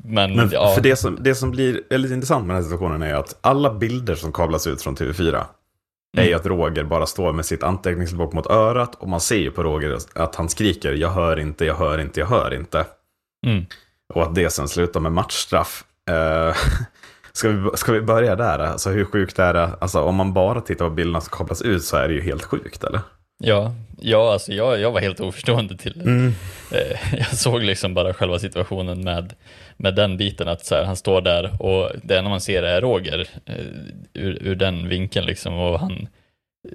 [0.04, 0.74] men, men ja.
[0.74, 3.74] för det som, det som blir väldigt intressant med den här situationen är att alla
[3.74, 5.44] bilder som kablas ut från TV4 mm.
[6.12, 9.50] är ju att Roger bara står med sitt anteckningsblock mot örat och man ser ju
[9.50, 12.84] på Roger att han skriker jag hör inte, jag hör inte, jag hör inte.
[13.46, 13.64] Mm.
[14.14, 15.84] Och att det sen slutar med matchstraff.
[16.08, 16.54] Uh,
[17.32, 18.58] ska, vi, ska vi börja där?
[18.58, 19.70] Alltså hur sjukt är det?
[19.80, 22.44] Alltså om man bara tittar på bilderna som kopplas ut så är det ju helt
[22.44, 23.00] sjukt eller?
[23.38, 26.10] Ja, ja alltså jag, jag var helt oförstående till det.
[26.10, 26.26] Mm.
[26.26, 29.34] Uh, jag såg liksom bara själva situationen med,
[29.76, 32.80] med den biten att så här, han står där och det enda man ser är
[32.80, 33.18] Roger
[33.50, 33.54] uh,
[34.14, 36.08] ur, ur den vinkeln liksom och han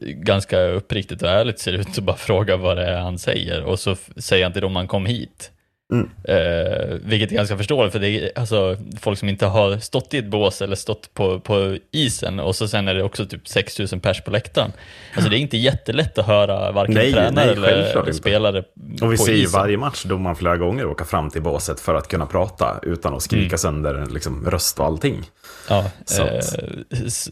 [0.02, 3.80] ganska uppriktigt och ärligt ser ut att bara fråga vad det är han säger och
[3.80, 5.52] så säger han till dem han kom hit.
[5.92, 6.10] Mm.
[6.24, 10.18] Eh, vilket är ganska förståeligt för det är alltså, folk som inte har stått i
[10.18, 14.00] ett bås eller stått på, på isen och så sen är det också typ 6000
[14.00, 14.72] pers på läktaren.
[15.16, 18.64] Alltså det är inte jättelätt att höra varken nej, tränare nej, eller spelare
[19.02, 22.08] Och vi ser ju varje match domaren flera gånger åka fram till båset för att
[22.08, 23.58] kunna prata utan att skrika mm.
[23.58, 25.24] sönder liksom, röst och allting.
[25.70, 26.42] Ja, så, eh,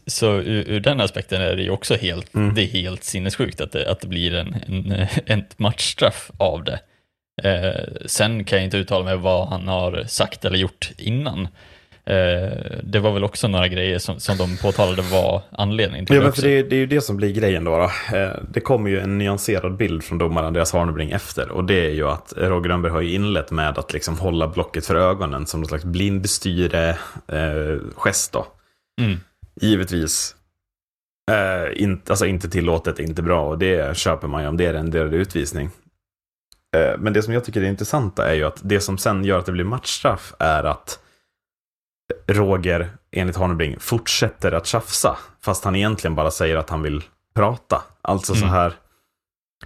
[0.06, 2.54] så ur, ur, den aspekten är det ju också helt, mm.
[2.54, 6.80] det helt sinnessjukt att det, att det blir en, en, en matchstraff av det.
[7.42, 11.48] Eh, sen kan jag inte uttala mig vad han har sagt eller gjort innan.
[12.04, 16.22] Eh, det var väl också några grejer som, som de påtalade var anledningen till ja,
[16.22, 16.42] det också.
[16.42, 17.76] Det, det är ju det som blir grejen då.
[17.76, 18.16] då.
[18.16, 21.50] Eh, det kommer ju en nyanserad bild från domaren Andreas Harnebring efter.
[21.50, 24.86] Och det är ju att Roger Rönnberg har ju inlett med att liksom hålla blocket
[24.86, 28.42] för ögonen som någon slags blindstyre-gest eh,
[29.00, 29.20] Mm.
[29.60, 30.36] Givetvis
[31.30, 33.48] eh, inte, alltså inte tillåtet, inte bra.
[33.48, 35.70] Och det köper man ju om det är en del utvisning.
[36.76, 39.38] Eh, men det som jag tycker är intressanta är ju att det som sen gör
[39.38, 40.98] att det blir matchstraff är att
[42.26, 45.18] Roger, enligt Harnebring, fortsätter att tjafsa.
[45.40, 47.02] Fast han egentligen bara säger att han vill
[47.34, 47.82] prata.
[48.02, 48.40] Alltså mm.
[48.40, 48.74] så här.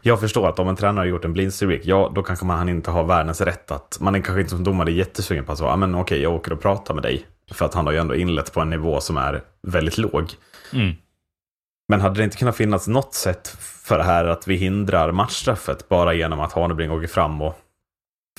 [0.03, 2.91] Jag förstår att om en tränare har gjort en blindstreak, ja då kanske man inte
[2.91, 5.95] har världens rätt att, man är kanske inte som domare jättesugen på att säga, men
[5.95, 7.27] okej jag åker och pratar med dig.
[7.51, 10.33] För att han har ju ändå inlett på en nivå som är väldigt låg.
[10.73, 10.95] Mm.
[11.89, 15.89] Men hade det inte kunnat finnas något sätt för det här att vi hindrar matchstraffet
[15.89, 17.59] bara genom att Hanebring åker fram och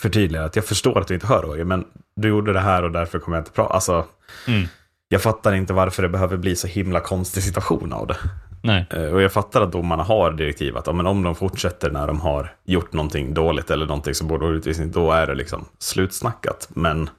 [0.01, 2.91] förtydligar att jag förstår att du inte hör Roger, men du gjorde det här och
[2.91, 3.73] därför kommer jag inte prata.
[3.73, 4.05] Alltså,
[4.47, 4.67] mm.
[5.09, 8.17] Jag fattar inte varför det behöver bli så himla konstig situation av det.
[8.63, 8.85] Nej.
[8.89, 12.55] Eh, och jag fattar att domarna har direktiv att om de fortsätter när de har
[12.65, 16.67] gjort någonting dåligt eller någonting som borde utvisning, då är det liksom slutsnackat.
[16.69, 17.09] Men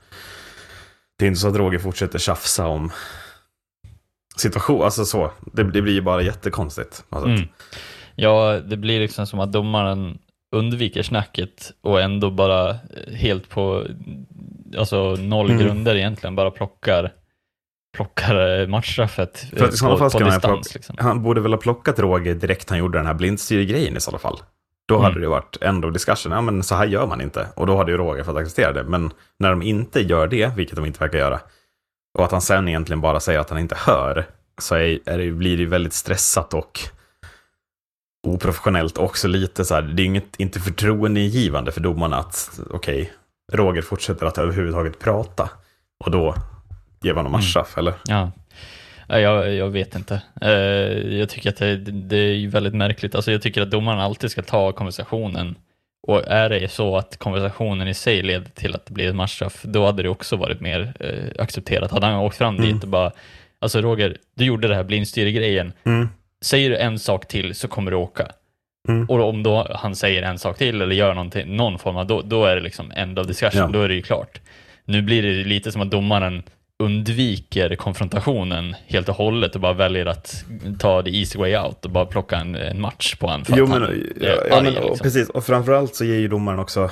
[1.19, 2.91] det är inte så att Roger fortsätter tjafsa om
[4.37, 5.31] situation, alltså så.
[5.53, 7.05] Det, det blir ju bara jättekonstigt.
[7.11, 7.29] Alltså.
[7.29, 7.49] Mm.
[8.21, 10.19] Ja, det blir liksom som att domaren
[10.57, 12.77] undviker snacket och ändå bara
[13.13, 13.87] helt på
[14.79, 15.63] alltså noll mm.
[15.63, 17.13] grunder egentligen bara plockar
[17.97, 20.43] plockar matchstraffet För att i sådana fall på distans.
[20.43, 20.97] Plocka, liksom.
[20.99, 24.39] Han borde väl ha plockat Roger direkt han gjorde den här blindstyrgrejen i sådana fall.
[24.89, 25.05] Då mm.
[25.05, 26.33] hade det varit end of discussion.
[26.33, 27.47] Ja, men så här gör man inte.
[27.57, 28.85] Och då hade ju Roger fått acceptera det.
[28.85, 31.41] Men när de inte gör det, vilket de inte verkar göra,
[32.19, 34.27] och att han sen egentligen bara säger att han inte hör,
[34.61, 36.81] så är, är det, blir det ju väldigt stressat och
[38.27, 38.99] oprofessionellt.
[38.99, 43.15] Också lite så här, det är inget, inte förtroendeingivande för domarna att, okej, okay,
[43.53, 45.51] Roger fortsätter att överhuvudtaget prata.
[46.05, 46.35] Och då
[47.03, 47.87] ger man honom matchstraff, mm.
[47.87, 47.95] eller?
[48.05, 48.31] Ja.
[49.19, 50.23] Jag, jag vet inte.
[50.41, 50.51] Eh,
[51.19, 53.15] jag tycker att det, det är väldigt märkligt.
[53.15, 55.55] Alltså jag tycker att domaren alltid ska ta konversationen.
[56.03, 59.63] Och är det så att konversationen i sig leder till att det blir ett matchstraff,
[59.63, 61.91] då hade det också varit mer eh, accepterat.
[61.91, 62.73] Hade han åkt fram mm.
[62.73, 63.13] dit och bara,
[63.59, 65.73] alltså Roger, du gjorde det här blindstyre-grejen.
[65.85, 66.09] Mm.
[66.45, 68.29] Säger du en sak till så kommer du åka.
[68.89, 69.07] Mm.
[69.09, 71.15] Och om då han säger en sak till eller gör
[71.47, 73.69] någon form av, då, då är det liksom end of discussion, ja.
[73.73, 74.41] då är det ju klart.
[74.85, 76.43] Nu blir det lite som att domaren
[76.83, 80.45] undviker konfrontationen helt och hållet och bara väljer att
[80.79, 83.45] ta the easy way out och bara plocka en, en match på honom.
[83.49, 84.99] Jo, men, han ja, ja, men liksom.
[84.99, 85.29] precis.
[85.29, 86.91] Och framförallt så ger ju domaren också,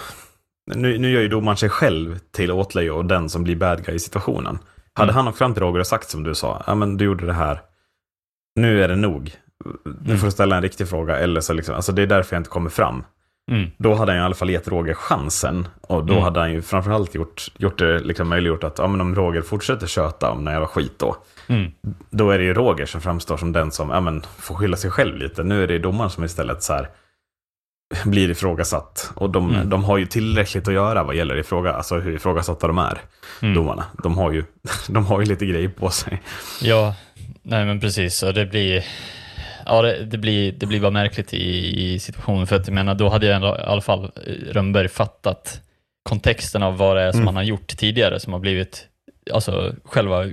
[0.75, 3.95] nu, nu gör ju domaren sig själv till åtlöje och den som blir bad guy
[3.95, 4.59] i situationen.
[4.95, 5.17] Hade mm.
[5.17, 7.33] han åkt fram till Roger och sagt som du sa, ja men du gjorde det
[7.33, 7.61] här,
[8.57, 9.33] nu är det nog.
[9.85, 10.19] Nu mm.
[10.19, 12.51] får du ställa en riktig fråga, eller så liksom, alltså det är därför jag inte
[12.51, 13.05] kommer fram.
[13.51, 13.71] Mm.
[13.77, 15.69] Då hade han i alla fall gett Roger chansen.
[15.81, 16.25] Och då mm.
[16.25, 19.87] hade han ju framförallt gjort, gjort det liksom möjliggjort att ja, men om Roger fortsätter
[19.87, 21.17] köta om när jag var skit då.
[21.47, 21.73] Mm.
[22.11, 24.91] Då är det ju Roger som framstår som den som ja, men, får skylla sig
[24.91, 25.43] själv lite.
[25.43, 26.89] Nu är det domaren som istället så här,
[28.05, 29.13] blir ifrågasatt.
[29.15, 29.71] Och de, mm.
[29.71, 33.01] de har ju tillräckligt att göra vad gäller ifråga, alltså hur ifrågasatta de är,
[33.43, 33.55] mm.
[33.55, 33.85] domarna.
[34.03, 34.45] De har, ju,
[34.89, 36.23] de har ju lite grejer på sig.
[36.63, 36.95] Ja,
[37.47, 38.23] nej men precis.
[38.23, 38.85] Och det blir
[39.69, 42.95] Ja, det, det, blir, det blir bara märkligt i, i situationen, för att jag menar,
[42.95, 45.61] då hade jag i alla fall eh, Rönnberg fattat
[46.03, 47.27] kontexten av vad det är som mm.
[47.27, 48.89] han har gjort tidigare som har blivit
[49.33, 50.25] alltså själva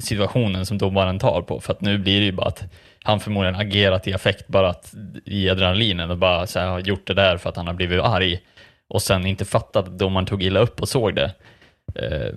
[0.00, 1.60] situationen som domaren tar på.
[1.60, 2.64] För att nu blir det ju bara att
[3.02, 7.06] han förmodligen agerat i affekt bara att, i adrenalinen och bara så här, har gjort
[7.06, 8.40] det där för att han har blivit arg
[8.88, 11.34] och sen inte fattat att domaren tog illa upp och såg det.
[11.94, 12.34] Eh,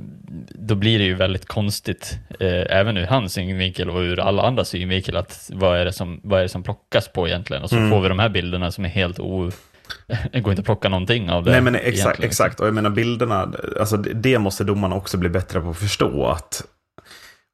[0.50, 4.66] då blir det ju väldigt konstigt, eh, även ur hans synvinkel och ur alla andra
[4.66, 7.64] synvinkel, att vad är det som, vad är det som plockas på egentligen?
[7.64, 7.90] Och så mm.
[7.90, 9.52] får vi de här bilderna som är helt o...
[10.32, 11.52] Det går inte att plocka någonting av det.
[11.52, 12.60] Nej men exakt, exakt.
[12.60, 16.64] och jag menar bilderna, alltså det måste domarna också bli bättre på att förstå att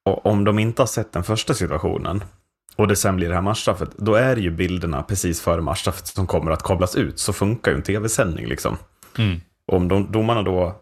[0.03, 2.23] om de inte har sett den första situationen
[2.75, 6.07] och det sen blir det här matchstraffet, då är det ju bilderna precis före matchstraffet
[6.07, 7.19] som kommer att kablas ut.
[7.19, 8.77] Så funkar ju en tv-sändning liksom.
[9.17, 9.41] Mm.
[9.67, 10.81] Om de, domarna då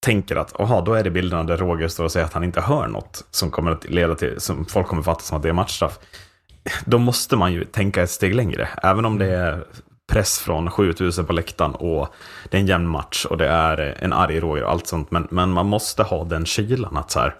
[0.00, 2.60] tänker att aha, då är det bilderna där Roger står och säger att han inte
[2.60, 5.52] hör något som kommer att leda till, som folk kommer fatta som att det är
[5.52, 5.98] matchstraff.
[6.84, 8.68] Då måste man ju tänka ett steg längre.
[8.82, 9.64] Även om det är
[10.12, 12.08] press från 7000 på läktaren och
[12.50, 15.10] det är en jämn match och det är en arg Roger och allt sånt.
[15.10, 17.34] Men, men man måste ha den kylan att så här,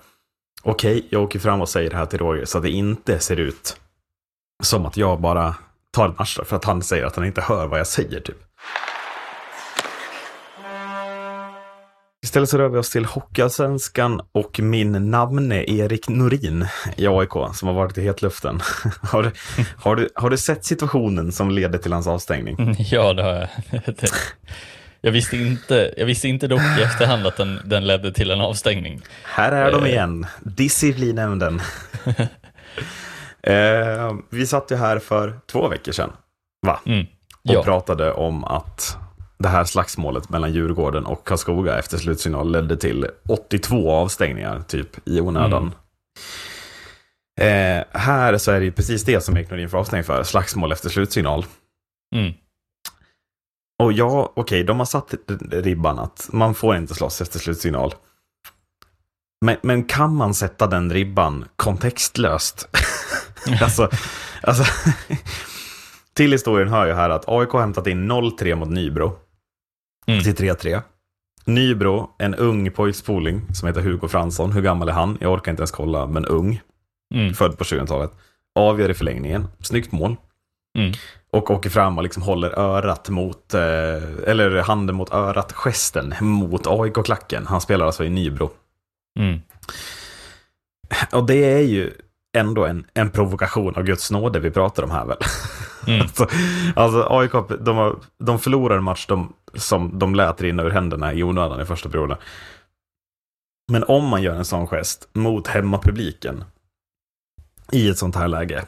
[0.62, 3.18] okej, okay, jag åker fram och säger det här till Roger så att det inte
[3.18, 3.76] ser ut
[4.62, 5.54] som att jag bara
[5.92, 8.36] tar ett matchstraff för att han säger att han inte hör vad jag säger typ.
[12.30, 16.66] Istället så rör vi oss till Hockeyallsvenskan och min namne Erik Norin
[16.96, 18.60] i AIK som har varit i hetluften.
[19.02, 19.30] har, du,
[19.76, 22.56] har, du, har du sett situationen som leder till hans avstängning?
[22.58, 23.48] Mm, ja, det har jag.
[25.00, 28.40] Jag visste inte, jag visste inte dock i efterhand att den, den ledde till en
[28.40, 29.00] avstängning.
[29.24, 29.90] Här är de eh.
[29.90, 31.60] igen, disciplinnämnden.
[33.42, 36.12] eh, vi satt ju här för två veckor sedan,
[36.66, 36.80] va?
[36.86, 37.06] Mm,
[37.42, 37.58] ja.
[37.58, 38.96] Och pratade om att
[39.40, 45.20] det här slagsmålet mellan Djurgården och Karlskoga efter slutsignal ledde till 82 avstängningar typ i
[45.20, 45.72] onödan.
[47.40, 47.78] Mm.
[47.80, 50.72] Eh, här så är det ju precis det som Erik Nordin får avstängning för, slagsmål
[50.72, 51.44] efter slutsignal.
[52.16, 52.32] Mm.
[53.82, 55.14] Och ja, okej, okay, de har satt
[55.50, 57.94] ribban att man får inte slåss efter slutsignal.
[59.44, 62.68] Men, men kan man sätta den ribban kontextlöst?
[63.60, 63.90] alltså,
[64.42, 64.64] alltså
[66.14, 69.16] till historien hör ju här att AIK har hämtat in 0-3 mot Nybro
[70.12, 70.22] mm.
[70.22, 70.82] till 3-3.
[71.44, 74.52] Nybro, en ung pojkspoling som heter Hugo Fransson.
[74.52, 75.18] Hur gammal är han?
[75.20, 76.60] Jag orkar inte ens kolla, men ung.
[77.14, 77.34] Mm.
[77.34, 78.10] Född på 20-talet.
[78.54, 80.16] avgör i förlängningen, snyggt mål.
[80.78, 80.92] Mm.
[81.32, 83.60] Och åker fram och liksom håller örat mot, eh,
[84.26, 87.46] eller handen mot örat, gesten mot AIK-klacken.
[87.46, 88.50] Han spelar alltså i Nybro.
[89.18, 89.40] Mm.
[91.12, 91.90] Och det är ju
[92.36, 95.16] ändå en, en provokation av Guds nåde vi pratar om här väl.
[95.86, 96.00] Mm.
[96.02, 96.26] alltså,
[96.76, 101.12] alltså AIK, de, har, de förlorar en match de, som de lät rinna ur händerna
[101.12, 102.16] i onödan i första perioden.
[103.72, 106.44] Men om man gör en sån gest mot hemmapubliken
[107.72, 108.64] i ett sånt här läge,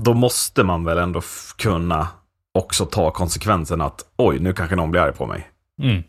[0.00, 1.22] då måste man väl ändå
[1.58, 2.08] kunna
[2.52, 5.50] också ta konsekvensen att oj, nu kanske någon blir arg på mig.
[5.82, 6.02] Mm.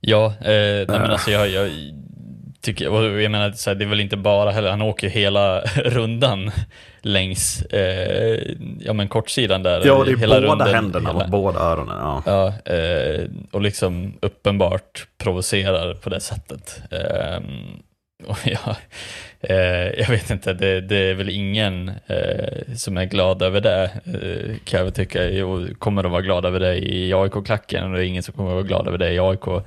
[0.00, 1.10] Ja, eh, nej, men äh.
[1.10, 1.70] alltså jag, jag
[2.60, 5.60] tycker, och jag menar, så här, det är väl inte bara heller, han åker hela
[5.76, 6.50] rundan
[7.02, 9.82] längs eh, ja, men kortsidan där.
[9.86, 11.96] Ja, det är hela båda runden, händerna hela, mot båda öronen.
[11.98, 16.82] Ja, ja eh, och liksom uppenbart provocerar på det sättet.
[16.90, 17.40] Eh,
[18.26, 18.76] och ja,
[19.40, 23.90] eh, jag vet inte, det, det, är väl ingen eh, som är glad över det,
[24.04, 25.24] eh, kan jag väl tycka.
[25.24, 28.50] Jo, kommer att vara glad över det i AIK-klacken och det är ingen som kommer
[28.50, 29.64] att vara glad över det i AIK.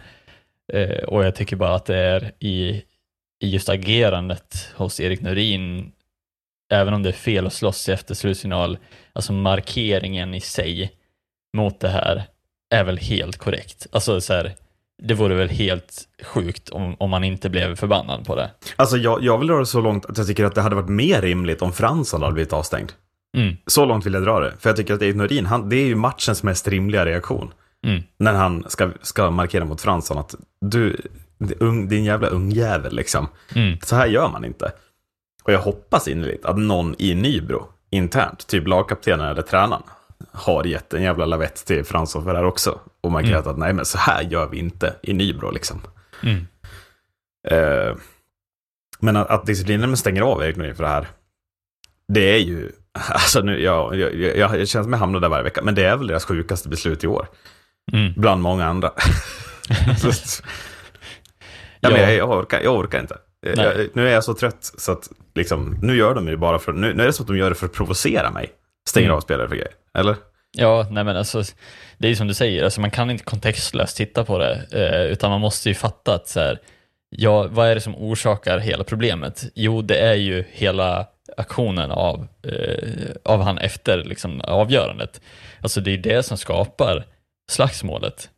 [0.74, 2.84] Eh, och jag tycker bara att det är i,
[3.44, 5.92] i just agerandet hos Erik Norin,
[6.72, 8.78] även om det är fel att slåss efter slutsignal,
[9.14, 10.92] alltså markeringen i sig
[11.58, 12.24] mot det här
[12.74, 13.88] är väl helt korrekt.
[13.92, 14.56] Alltså så här,
[15.04, 18.52] det vore väl helt sjukt om, om man inte blev förbannad på det.
[18.76, 20.90] Alltså jag, jag vill dra det så långt att jag tycker att det hade varit
[20.90, 22.92] mer rimligt om Fransson hade blivit avstängd.
[23.38, 23.58] Mm.
[23.68, 24.54] Så långt vill jag dra det.
[24.60, 27.54] För jag tycker att Erik Norin, han, det är ju matchens mest rimliga reaktion.
[27.84, 28.04] Mm.
[28.18, 30.98] När han ska, ska markera mot Fransson att du,
[31.88, 33.28] din jävla ungjävel liksom.
[33.56, 33.78] Mm.
[33.84, 34.72] Så här gör man inte.
[35.44, 39.84] Och jag hoppas innerligt att någon i Nybro internt, typ lagkaptenen eller tränaren,
[40.32, 42.80] har gett en jävla lavett till Fransson för det här också.
[43.02, 43.52] Och markerat mm.
[43.52, 45.82] att nej men så här gör vi inte i Nybro liksom.
[46.24, 46.48] Mm.
[47.48, 47.96] Eh,
[49.00, 51.08] men att, att disciplinen stänger av Erik Norin för det här,
[52.08, 52.72] det är ju,
[53.10, 55.98] alltså nu, jag, jag, jag, jag känner mig hamnar där varje vecka, men det är
[55.98, 57.28] väl deras sjukaste beslut i år.
[57.92, 58.14] Mm.
[58.18, 58.92] Bland många andra.
[61.80, 63.18] ja, men jag, jag, orkar, jag orkar inte.
[63.42, 66.74] Jag, nu är jag så trött så att liksom, nu gör de det bara för,
[66.74, 68.50] nu, nu är det så att de gör det för att provocera mig.
[68.90, 69.18] Stänger mm.
[69.18, 70.16] av spelare för grejer, eller?
[70.58, 71.44] Ja, nej men alltså,
[71.98, 75.12] det är ju som du säger, alltså man kan inte kontextlöst titta på det, eh,
[75.12, 76.60] utan man måste ju fatta att så här,
[77.10, 79.44] ja, vad är det som orsakar hela problemet?
[79.56, 85.22] Jo, det är ju hela aktionen av, eh, av han efter liksom, avgörandet.
[85.62, 87.06] Alltså det är det som skapar
[87.52, 88.30] slagsmålet.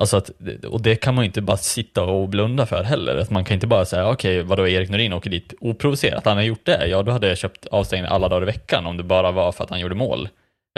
[0.00, 0.30] Alltså att,
[0.68, 3.16] och det kan man ju inte bara sitta och blunda för heller.
[3.16, 6.36] Att man kan inte bara säga, okej, okay, vadå Erik Norin åker dit oprovocerat, han
[6.36, 9.02] har gjort det, ja då hade jag köpt avstängning alla dagar i veckan om det
[9.02, 10.28] bara var för att han gjorde mål.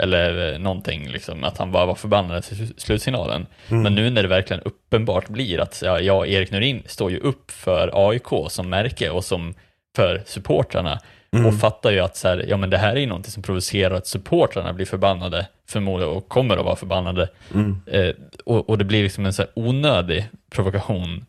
[0.01, 3.45] Eller någonting, liksom, att han bara var förbannad till slutsignalen.
[3.69, 3.83] Mm.
[3.83, 7.51] Men nu när det verkligen uppenbart blir att ja, jag Erik Norin står ju upp
[7.51, 9.53] för AIK som märke och som
[9.95, 10.99] för supportrarna
[11.33, 11.45] mm.
[11.45, 13.95] och fattar ju att så här, ja, men det här är ju någonting som provocerar
[13.95, 17.29] att supportrarna blir förbannade förmodligen och kommer att vara förbannade.
[17.53, 17.81] Mm.
[17.85, 18.15] Eh,
[18.45, 21.25] och, och, det blir liksom en så onödig provokation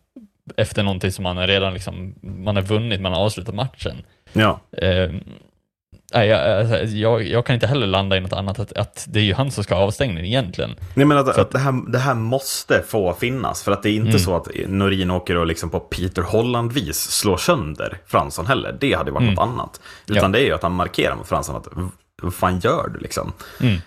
[0.57, 3.97] efter någonting som man redan liksom, man har vunnit, man har avslutat matchen.
[4.33, 4.61] Ja.
[4.73, 5.11] Eh,
[6.15, 9.19] Nej, jag, alltså, jag, jag, kan inte heller landa i något annat, att, att det
[9.19, 10.75] är ju han som ska ha avstängning egentligen.
[10.95, 13.91] Nej, men att, att, att det, här, det, här, måste få finnas, för att det
[13.91, 14.21] är inte mm.
[14.21, 18.77] så att Norin åker och liksom på Peter Holland-vis slår sönder Fransson heller.
[18.81, 19.35] Det hade varit mm.
[19.35, 19.81] något annat.
[20.07, 20.29] Utan ja.
[20.29, 21.69] det är ju att han markerar mot Fransson att
[22.23, 23.33] vad fan gör du liksom?
[23.61, 23.79] Mm.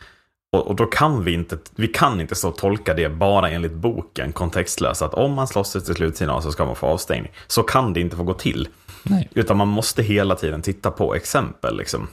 [0.51, 4.31] Och, och, då kan vi inte, vi kan inte så tolka det bara enligt boken
[4.31, 7.31] kontextlöst, att om man slåss till slutsignal så ska man få avstängning.
[7.47, 8.67] Så kan det inte få gå till.
[9.09, 9.29] Nej.
[9.33, 11.77] Utan man måste hela tiden titta på exempel.
[11.77, 12.07] Liksom.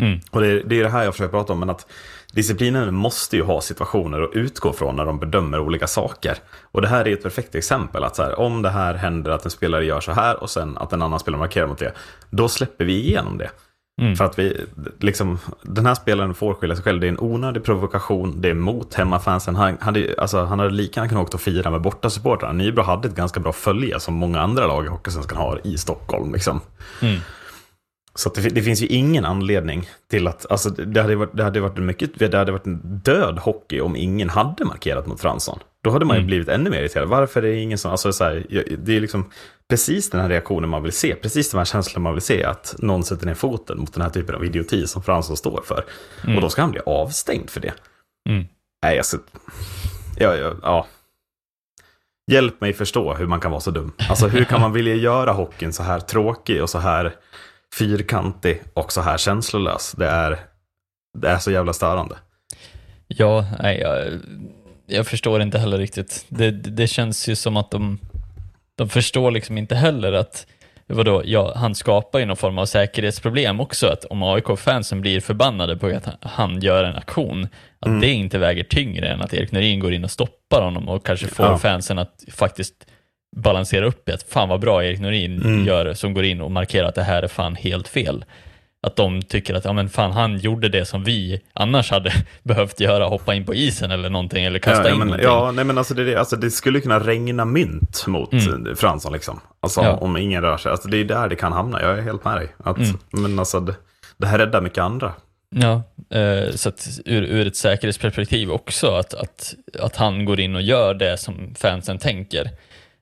[0.00, 0.20] Mm.
[0.30, 1.86] Och det, det är det här jag försöker prata om, men att
[2.32, 6.36] disciplinen måste ju ha situationer att utgå från när de bedömer olika saker.
[6.62, 9.44] Och det här är ett perfekt exempel, att så här, om det här händer att
[9.44, 11.92] en spelare gör så här och sen att en annan spelare markerar mot det,
[12.30, 13.50] då släpper vi igenom det.
[14.00, 14.16] Mm.
[14.16, 14.66] För att vi,
[14.98, 17.00] liksom, den här spelaren får skylla sig själv.
[17.00, 19.56] Det är en onödig provokation, det är mot hemmafansen.
[19.56, 22.52] Han hade, alltså, han hade lika gärna kunnat åka och fira med bortasupportrarna.
[22.52, 26.32] Nybro hade ett ganska bra följe som många andra lag i Hockeysvenskan har i Stockholm.
[26.32, 26.60] Liksom.
[27.02, 27.20] Mm.
[28.14, 31.60] Så det, det, finns ju ingen anledning till att, alltså det hade varit, det hade
[31.60, 35.58] varit, mycket, det hade varit en död hockey om ingen hade markerat mot Fransson.
[35.82, 36.26] Då hade man ju mm.
[36.26, 37.08] blivit ännu mer irriterad.
[37.08, 38.46] Varför är det ingen som, alltså så här,
[38.78, 39.30] det är liksom
[39.68, 42.74] precis den här reaktionen man vill se, precis de här känslorna man vill se, att
[42.78, 45.84] någon sätter ner foten mot den här typen av idioti som Fransson står för.
[46.24, 46.36] Mm.
[46.36, 47.72] Och då ska han bli avstängd för det.
[48.28, 48.44] Mm.
[48.82, 49.18] Nej, alltså,
[50.16, 50.86] ja, ja, ja.
[52.30, 53.92] Hjälp mig förstå hur man kan vara så dum.
[54.08, 57.14] Alltså hur kan man vilja göra hockeyn så här tråkig och så här
[57.74, 59.92] fyrkantig och så här känslolös.
[59.92, 60.38] Det är,
[61.18, 62.16] det är så jävla störande.
[63.06, 64.20] Ja, nej, jag,
[64.90, 66.26] jag förstår inte heller riktigt.
[66.28, 67.98] Det, det känns ju som att de,
[68.74, 70.46] de förstår liksom inte heller att
[70.86, 75.76] vadå, ja, han skapar ju någon form av säkerhetsproblem också, att om AIK-fansen blir förbannade
[75.76, 77.48] på att han gör en aktion,
[77.80, 78.00] att mm.
[78.00, 81.26] det inte väger tyngre än att Erik Norin går in och stoppar honom och kanske
[81.26, 81.58] får ja.
[81.58, 82.86] fansen att faktiskt
[83.36, 85.66] balansera upp i att fan vad bra Erik Norin mm.
[85.66, 88.24] gör som går in och markerar att det här är fan helt fel
[88.82, 92.12] att de tycker att ja, men fan, han gjorde det som vi annars hade
[92.42, 95.28] behövt göra, hoppa in på isen eller någonting, eller kasta ja, in men, någonting.
[95.28, 98.76] Ja, nej, men alltså det, alltså det skulle kunna regna mynt mot mm.
[98.76, 99.40] Fransson, liksom.
[99.60, 99.96] Alltså ja.
[99.96, 100.72] om ingen rör sig.
[100.72, 102.48] Alltså, det är där det kan hamna, jag är helt med dig.
[102.58, 102.98] Att, mm.
[103.10, 103.74] Men alltså, det,
[104.16, 105.12] det här räddar mycket andra.
[105.54, 105.82] Ja,
[106.18, 110.62] eh, så att ur, ur ett säkerhetsperspektiv också, att, att, att han går in och
[110.62, 112.50] gör det som fansen tänker.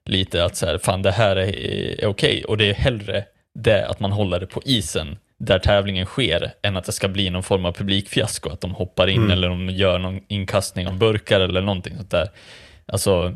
[0.04, 2.42] Lite att så här, fan det här är, är okej, okay.
[2.42, 3.24] och det är hellre
[3.54, 7.30] det att man håller det på isen där tävlingen sker än att det ska bli
[7.30, 9.30] någon form av publikfiasko, att de hoppar in mm.
[9.30, 12.30] eller de gör någon inkastning av burkar eller någonting sånt där.
[12.86, 13.34] Alltså,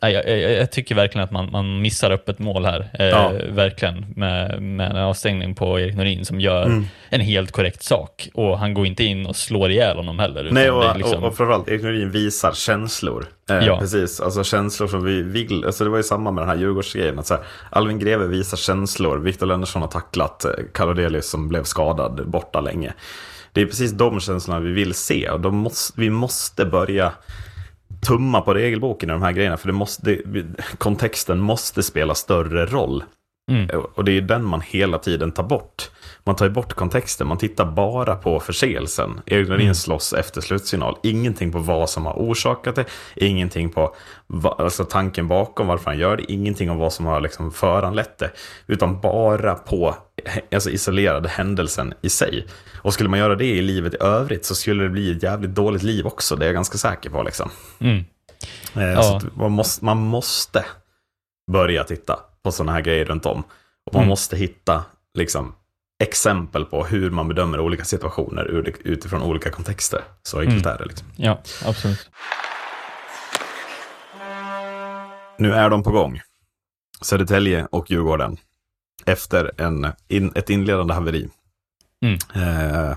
[0.00, 3.32] jag, jag, jag tycker verkligen att man, man missar upp ett mål här, eh, ja.
[3.48, 6.84] verkligen, med, med en avstängning på Erik Norin som gör mm.
[7.10, 8.28] en helt korrekt sak.
[8.34, 10.48] Och han går inte in och slår ihjäl honom heller.
[10.52, 11.22] Nej, och, liksom...
[11.22, 13.26] och, och framförallt Erik Norin visar känslor.
[13.50, 13.78] Eh, ja.
[13.78, 15.64] Precis, alltså känslor som vi vill.
[15.64, 17.18] Alltså det var ju samma med den här Djurgårdsgrejen.
[17.18, 19.18] Att så här, Alvin Greve visar känslor.
[19.18, 22.92] Viktor Lennersson har tacklat eh, Karodelius som blev skadad borta länge.
[23.52, 27.12] Det är precis de känslorna vi vill se och måste, vi måste börja
[28.06, 29.56] tumma på regelboken i de här grejerna.
[29.56, 30.44] För det måste, det,
[30.78, 33.04] kontexten måste spela större roll.
[33.50, 33.80] Mm.
[33.94, 35.90] Och det är den man hela tiden tar bort.
[36.24, 39.20] Man tar bort kontexten, man tittar bara på förseelsen.
[39.26, 39.74] Erik Nordin mm.
[39.74, 40.96] slåss efter slutsignal.
[41.02, 42.84] Ingenting på vad som har orsakat det,
[43.16, 43.94] ingenting på
[44.58, 48.30] alltså, tanken bakom varför han gör det, ingenting om vad som har liksom, föranlett det.
[48.66, 49.96] Utan bara på
[50.52, 52.46] alltså, isolerade händelsen i sig.
[52.82, 55.54] Och skulle man göra det i livet i övrigt så skulle det bli ett jävligt
[55.54, 57.22] dåligt liv också, det är jag ganska säker på.
[57.22, 57.50] Liksom.
[57.78, 58.04] Mm.
[58.76, 59.20] Eh, ja.
[59.34, 60.64] Man, måste, man måste
[61.52, 63.42] börja titta på sådana här grejer runt om.
[63.86, 64.08] Och man mm.
[64.08, 64.84] måste hitta
[65.14, 65.54] liksom,
[66.02, 68.44] exempel på hur man bedömer olika situationer
[68.84, 70.00] utifrån olika kontexter.
[70.22, 70.74] Så enkelt mm.
[70.74, 70.84] är det.
[70.84, 71.06] Liksom.
[71.16, 72.10] Ja, absolut.
[75.38, 76.20] Nu är de på gång.
[77.00, 78.36] Södertälje och Djurgården.
[79.06, 81.28] Efter en, in, ett inledande haveri.
[82.02, 82.18] Mm.
[82.34, 82.96] Eh,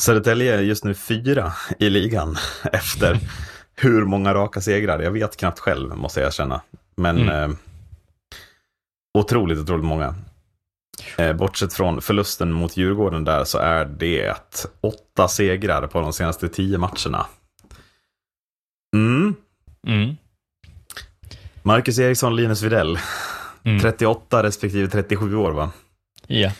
[0.00, 2.36] Södertälje är just nu fyra i ligan
[2.72, 3.18] efter
[3.74, 5.00] hur många raka segrar.
[5.00, 6.60] Jag vet knappt själv, måste jag erkänna.
[6.96, 7.50] Men mm.
[7.50, 7.56] eh,
[9.18, 10.14] otroligt, otroligt många.
[11.16, 14.34] Eh, bortsett från förlusten mot Djurgården där så är det
[14.80, 17.26] åtta segrar på de senaste tio matcherna.
[18.96, 19.34] Mm.
[19.86, 20.16] Mm.
[21.62, 22.98] Marcus Eriksson, Linus Widell.
[23.64, 23.80] Mm.
[23.80, 25.70] 38 respektive 37 år va?
[26.26, 26.36] Ja.
[26.36, 26.52] Yeah.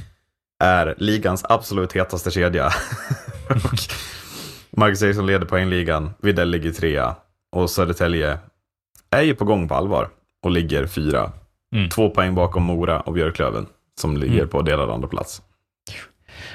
[0.65, 2.71] Är ligans absolut hetaste kedja.
[4.71, 7.17] Marcus Eriksson leder poängligan, Widell ligger trea.
[7.53, 8.39] Och Södertälje
[9.11, 10.09] är ju på gång på allvar
[10.43, 11.33] och ligger fyra.
[11.73, 11.89] Mm.
[11.89, 13.67] Två poäng bakom Mora och Björklöven
[14.01, 14.49] som ligger mm.
[14.49, 15.43] på delad andra plats.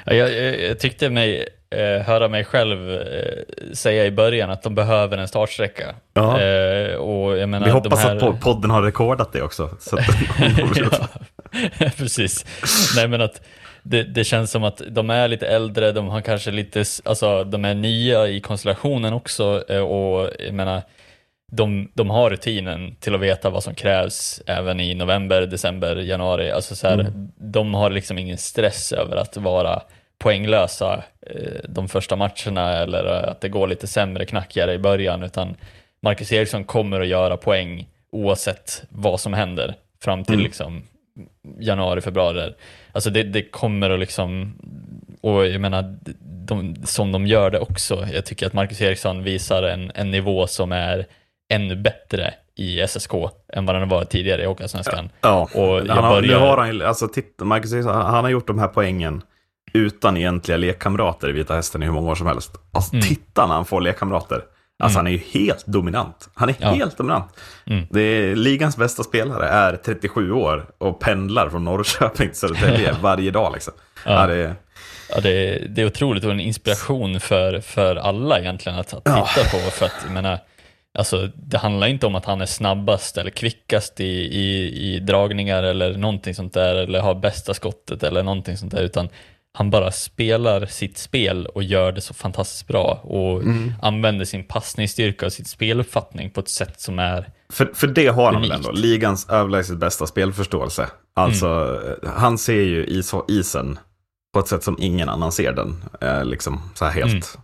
[0.04, 2.98] Ja, jag, jag, tyckte mig eh, höra mig själv eh,
[3.72, 5.94] säga i början att de behöver en startsträcka.
[6.14, 8.28] Eh, och jag menar, Vi hoppas här...
[8.28, 9.70] att podden har rekordat det också.
[10.74, 12.46] ja, precis.
[12.96, 13.42] Nej, men att
[13.82, 17.64] det, det, känns som att de är lite äldre, de har kanske lite, alltså de
[17.64, 20.82] är nya i konstellationen också eh, och jag menar,
[21.50, 26.50] de, de har rutinen till att veta vad som krävs även i november, december, januari.
[26.50, 27.28] Alltså så här, mm.
[27.36, 29.82] De har liksom ingen stress över att vara
[30.18, 35.56] poänglösa eh, de första matcherna eller att det går lite sämre, knackigare i början, utan
[36.00, 40.44] Marcus Eriksson kommer att göra poäng oavsett vad som händer fram till mm.
[40.44, 40.82] liksom
[41.60, 42.52] januari, februari.
[42.92, 44.58] Alltså det, det kommer att liksom,
[45.20, 48.06] och jag menar, de, som de gör det också.
[48.12, 51.06] Jag tycker att Marcus Eriksson visar en, en nivå som är
[51.48, 53.12] ännu bättre i SSK
[53.52, 55.10] än vad har varit tidigare i Hockeyallsvenskan.
[55.20, 55.60] Ja, ja.
[55.60, 56.40] Och han har, börjar...
[56.40, 59.22] nu har han, alltså, titta, Marcus Eriksson, han har gjort de här poängen
[59.72, 62.52] utan egentliga lekkamrater i Vita Hästen i hur många år som helst.
[62.72, 63.02] Alltså mm.
[63.02, 64.42] titta när han får lekkamrater.
[64.82, 65.06] Alltså mm.
[65.06, 66.30] han är ju helt dominant.
[66.34, 66.68] Han är ja.
[66.68, 67.40] helt dominant.
[67.66, 67.86] Mm.
[67.90, 73.30] Det är, ligans bästa spelare är 37 år och pendlar från Norrköping till Södertälje varje
[73.30, 73.52] dag.
[73.52, 73.74] Liksom.
[74.04, 74.12] Ja.
[74.12, 74.54] Ja, det,
[75.14, 79.04] ja, det, är, det är otroligt och en inspiration för, för alla egentligen att, att
[79.04, 79.70] titta på.
[79.70, 80.38] För att, jag menar,
[80.98, 85.62] alltså, det handlar inte om att han är snabbast eller kvickast i, i, i dragningar
[85.62, 89.08] eller någonting sånt där, eller har bästa skottet eller någonting sånt där, utan
[89.52, 93.72] han bara spelar sitt spel och gör det så fantastiskt bra och mm.
[93.82, 98.32] använder sin passningsstyrka och sin speluppfattning på ett sätt som är För, för det har
[98.32, 100.88] han väl ändå, ligans överlägset bästa spelförståelse.
[101.14, 102.14] Alltså, mm.
[102.16, 103.78] han ser ju is isen
[104.34, 105.84] på ett sätt som ingen annan ser den.
[106.00, 107.38] Eh, liksom så här helt.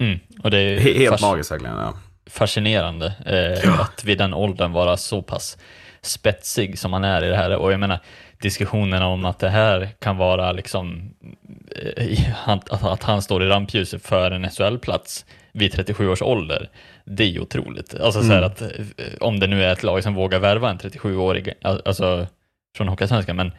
[0.00, 0.12] Mm.
[0.12, 0.42] mm.
[0.44, 1.76] Och det är helt magiskt verkligen.
[1.76, 1.94] Ja.
[2.28, 3.80] Fascinerande eh, ja.
[3.80, 5.58] att vid den åldern vara så pass
[6.02, 7.56] spetsig som han är i det här.
[7.56, 7.98] Och jag menar,
[8.40, 11.14] diskussionerna om att det här kan vara liksom
[11.96, 16.70] eh, att han står i rampljuset för en SHL-plats vid 37 års ålder.
[17.04, 18.00] Det är ju otroligt.
[18.00, 18.38] Alltså mm.
[18.40, 18.68] så att eh,
[19.20, 22.26] om det nu är ett lag som vågar värva en 37-årig, alltså
[22.76, 23.52] från Hockeyallsvenskan, men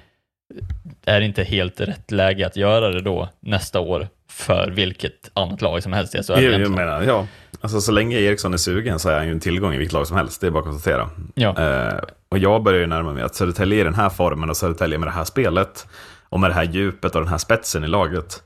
[1.05, 5.61] är det inte helt rätt läge att göra det då nästa år för vilket annat
[5.61, 6.43] lag som helst i SHL?
[6.43, 7.28] Jag, jag menar, ja.
[7.62, 10.07] Alltså så länge Eriksson är sugen så är han ju en tillgång i vilket lag
[10.07, 10.41] som helst.
[10.41, 11.10] Det är bara att konstatera.
[11.34, 11.57] Ja.
[11.57, 11.99] Eh,
[12.30, 15.07] och jag börjar ju närma mig att Södertälje i den här formen och Södertälje med
[15.07, 15.88] det här spelet
[16.30, 18.43] och med det här djupet och den här spetsen i laget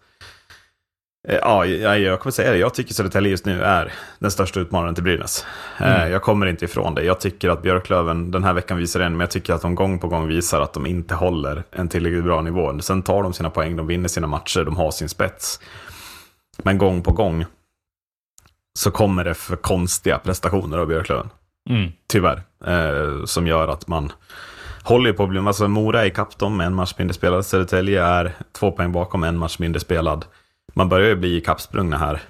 [1.27, 2.57] Eh, ja, jag kommer säga det.
[2.57, 5.45] Jag tycker Södertälje just nu är den största utmanaren till Brynäs.
[5.79, 6.11] Eh, mm.
[6.11, 7.03] Jag kommer inte ifrån det.
[7.03, 9.99] Jag tycker att Björklöven den här veckan visar det, men jag tycker att de gång
[9.99, 12.79] på gång visar att de inte håller en tillräckligt bra nivå.
[12.79, 15.59] Sen tar de sina poäng, de vinner sina matcher, de har sin spets.
[16.63, 17.45] Men gång på gång
[18.79, 21.29] så kommer det för konstiga prestationer av Björklöven.
[21.69, 21.91] Mm.
[22.07, 22.41] Tyvärr.
[22.65, 24.11] Eh, som gör att man
[24.83, 25.39] håller på att bli...
[25.39, 27.45] Alltså Mora är ikapp dem med en match mindre spelad.
[27.45, 30.25] Södertälje är två poäng bakom en match mindre spelad
[30.73, 32.21] man börjar ju bli kappsprungna här.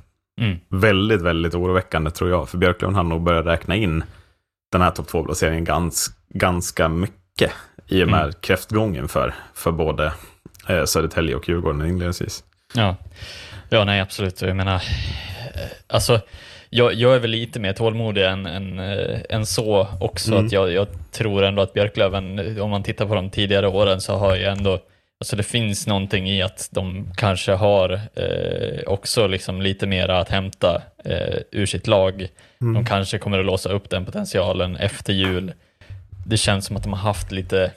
[0.42, 0.60] Mm.
[0.70, 2.50] Väldigt, väldigt oroväckande tror jag.
[2.50, 4.04] För Björklund har nog börjat räkna in
[4.72, 7.52] den här topp 2-placeringen gans, ganska mycket
[7.88, 8.34] i och med mm.
[8.42, 10.14] kräftgången för, för både
[10.68, 12.44] eh, Södertälje och Djurgården inledningsvis.
[12.74, 12.96] Ja.
[13.70, 14.42] ja, nej absolut.
[14.42, 14.84] Jag menar,
[15.88, 16.22] alltså
[16.70, 20.32] jag, jag är väl lite mer tålmodig än, än, äh, än så också.
[20.32, 20.46] Mm.
[20.46, 24.16] Att jag, jag, tror ändå att Björklöven, om man tittar på de tidigare åren, så
[24.16, 24.80] har ju ändå
[25.24, 30.30] Alltså det finns någonting i att de kanske har eh, också liksom lite mera att
[30.30, 32.28] hämta eh, ur sitt lag.
[32.62, 32.74] Mm.
[32.74, 35.54] De kanske kommer att låsa upp den potentialen efter jul.
[36.26, 37.72] Det känns som att de har haft lite,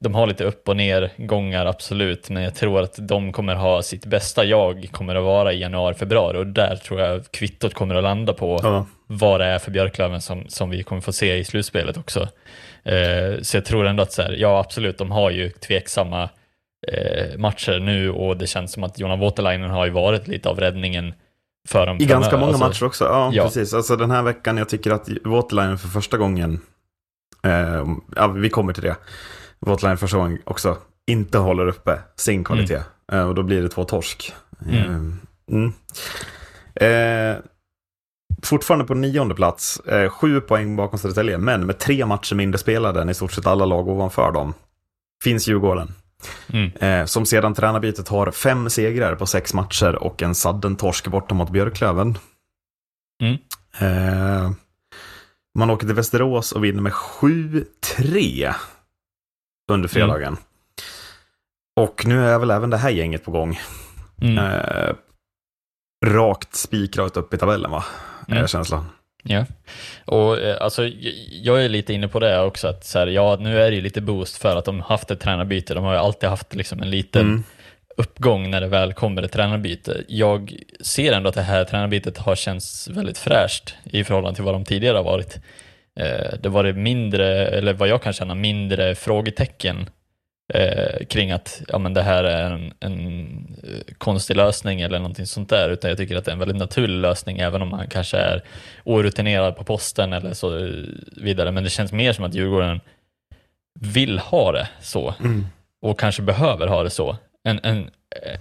[0.00, 3.82] de har lite upp och ner gångar absolut, men jag tror att de kommer ha
[3.82, 7.94] sitt bästa jag kommer att vara i januari, februari och där tror jag kvittot kommer
[7.94, 8.86] att landa på ja.
[9.06, 12.28] vad det är för Björklöven som, som vi kommer få se i slutspelet också.
[12.82, 16.28] Eh, så jag tror ändå att så här, ja absolut, de har ju tveksamma
[16.88, 20.60] eh, matcher nu och det känns som att Jonas Waterlinen har ju varit lite av
[20.60, 21.14] räddningen
[21.68, 21.96] för dem.
[22.00, 23.74] I ganska många alltså, matcher också, ja, ja, precis.
[23.74, 26.60] Alltså den här veckan, jag tycker att Waterlinen för första gången,
[27.44, 27.84] eh,
[28.16, 28.96] ja vi kommer till det,
[29.60, 32.82] Gången också inte håller uppe sin kvalitet.
[33.12, 33.20] Mm.
[33.20, 34.34] Eh, och då blir det två torsk.
[34.66, 34.76] Mm.
[34.76, 35.72] Eh, mm.
[36.74, 37.42] Eh,
[38.42, 43.02] fortfarande på nionde plats, eh, sju poäng bakom Södertälje, men med tre matcher mindre spelade
[43.02, 44.54] än i stort sett alla lag ovanför dem.
[45.24, 45.92] Finns Djurgården.
[46.52, 46.70] Mm.
[46.72, 51.34] Eh, som sedan tränarbytet har fem segrar på sex matcher och en sadden torsk borta
[51.34, 52.18] mot Björklöven.
[53.22, 53.38] Mm.
[53.78, 54.50] Eh,
[55.58, 58.54] man åker till Västerås och vinner med 7-3
[59.68, 60.22] under fredagen.
[60.22, 60.38] Mm.
[61.76, 63.60] Och nu är väl även det här gänget på gång.
[64.22, 64.38] Mm.
[64.38, 64.94] Eh,
[66.06, 67.84] rakt spikrakt upp i tabellen va?
[68.28, 68.42] Mm.
[68.42, 68.86] Är känslan.
[69.22, 69.44] Ja,
[70.04, 70.90] och eh, alltså
[71.30, 73.82] jag är lite inne på det också att så här, ja, nu är det ju
[73.82, 75.74] lite boost för att de haft ett tränarbyte.
[75.74, 77.42] De har ju alltid haft liksom en liten mm.
[77.96, 80.04] uppgång när det väl kommer ett tränarbyte.
[80.08, 84.54] Jag ser ändå att det här tränarbytet har känts väldigt fräscht i förhållande till vad
[84.54, 85.38] de tidigare har varit.
[85.98, 89.90] Eh, det var det mindre, eller vad jag kan känna, mindre frågetecken
[90.54, 93.06] eh, kring att ja, men det här är en, en
[93.62, 96.56] eh, konstig lösning eller någonting sånt där, utan jag tycker att det är en väldigt
[96.56, 98.42] naturlig lösning, även om man kanske är
[98.84, 100.72] orutinerad på posten eller så eh,
[101.16, 101.50] vidare.
[101.50, 102.80] Men det känns mer som att Djurgården
[103.80, 105.46] vill ha det så mm.
[105.82, 107.16] och kanske behöver ha det så.
[107.44, 107.90] En, en,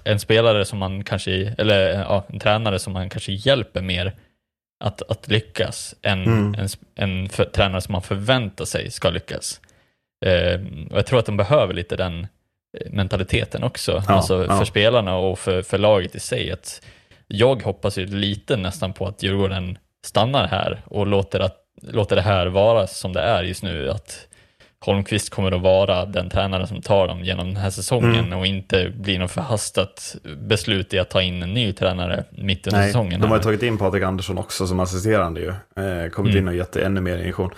[0.03, 4.13] en spelare som man kanske, eller ja, en tränare som man kanske hjälper mer
[4.79, 6.55] att, att lyckas än mm.
[6.55, 9.61] en, en för, tränare som man förväntar sig ska lyckas.
[10.25, 10.61] Eh,
[10.91, 12.27] och jag tror att de behöver lite den
[12.77, 14.57] eh, mentaliteten också, ja, alltså ja.
[14.57, 16.51] för spelarna och för, för laget i sig.
[16.51, 16.81] Att
[17.27, 22.21] jag hoppas ju lite nästan på att Djurgården stannar här och låter, att, låter det
[22.21, 23.89] här vara som det är just nu.
[23.89, 24.27] Att
[24.85, 28.39] Holmqvist kommer att vara den tränaren som tar dem genom den här säsongen mm.
[28.39, 32.79] och inte blir något förhastat beslut i att ta in en ny tränare mitt under
[32.79, 33.21] Nej, säsongen.
[33.21, 35.49] De har ju tagit in Patrik Andersson också som assisterande ju.
[35.49, 36.37] Eh, kommit mm.
[36.37, 37.49] in och gett ännu mer injektion.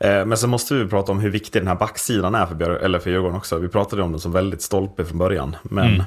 [0.00, 2.70] Eh, men så måste vi prata om hur viktig den här backsidan är för, Björ
[2.70, 3.58] eller för Djurgården också.
[3.58, 5.56] Vi pratade om den som väldigt stolpe från början.
[5.62, 6.02] Men mm.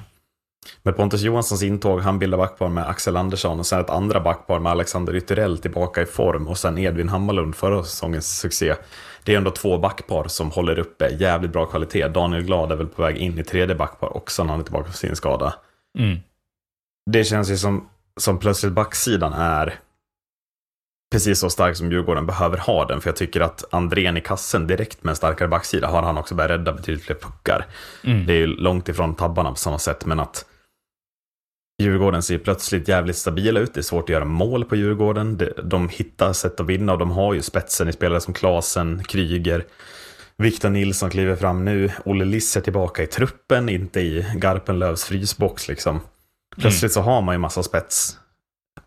[0.83, 4.59] med Pontus Johanssons intåg, han bildar backpar med Axel Andersson och sen ett andra backpar
[4.59, 8.73] med Alexander Ytterell tillbaka i form och sen Edvin Hammarlund förra säsongens succé.
[9.25, 12.07] Det är ändå två backpar som håller uppe jävligt bra kvalitet.
[12.07, 14.87] Daniel Glad är väl på väg in i tredje backpar också när han är tillbaka
[14.91, 15.53] på sin skada.
[15.99, 16.19] Mm.
[17.11, 19.79] Det känns ju som, som plötsligt backsidan är
[21.11, 23.01] precis så stark som Djurgården behöver ha den.
[23.01, 26.35] För jag tycker att Andrén i kassen direkt med en starkare backsida har han också
[26.35, 27.65] börjat rädda betydligt fler puckar.
[28.03, 28.25] Mm.
[28.25, 30.45] Det är ju långt ifrån tabbarna på samma sätt, men att
[31.81, 33.73] Djurgården ser plötsligt jävligt stabila ut.
[33.73, 35.41] Det är svårt att göra mål på Djurgården.
[35.63, 39.65] De hittar sätt att vinna och de har ju spetsen i spelare som Klasen, Kryger,
[40.37, 41.91] Viktor Nilsson kliver fram nu.
[42.05, 45.99] Olle Liss är tillbaka i truppen, inte i Garpenlövs frysbox liksom.
[46.57, 48.17] Plötsligt så har man ju massa spets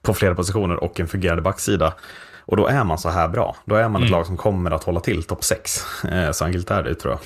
[0.02, 1.94] på flera positioner och en fungerande backsida.
[2.40, 3.56] Och då är man så här bra.
[3.64, 6.04] Då är man ett lag som kommer att hålla till topp 6.
[6.04, 7.20] Eh, så enkelt är det tror jag.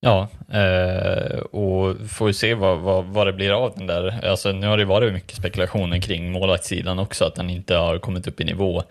[0.00, 4.24] Ja, eh, och får vi se vad, vad, vad det blir av den där.
[4.26, 8.26] Alltså, nu har det varit mycket spekulationer kring målvaktssidan också, att den inte har kommit
[8.26, 8.82] upp i nivå.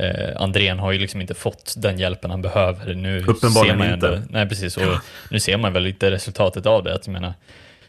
[0.00, 2.94] Eh, Andrén har ju liksom inte fått den hjälpen han behöver.
[2.94, 4.08] Nu Uppenbarligen ser man inte.
[4.08, 4.76] Ändå, nej, precis.
[4.76, 4.82] Och
[5.30, 6.94] nu ser man väl lite resultatet av det.
[6.94, 7.34] Att, jag menar,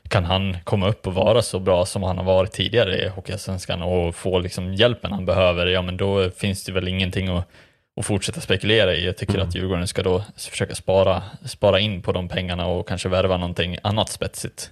[0.09, 3.81] kan han komma upp och vara så bra som han har varit tidigare i Hockeyallsvenskan
[3.81, 7.49] och få liksom hjälpen han behöver, ja men då finns det väl ingenting att,
[7.97, 9.05] att fortsätta spekulera i.
[9.05, 9.47] Jag tycker mm.
[9.47, 13.77] att Djurgården ska då försöka spara, spara in på de pengarna och kanske värva någonting
[13.83, 14.69] annat spetsigt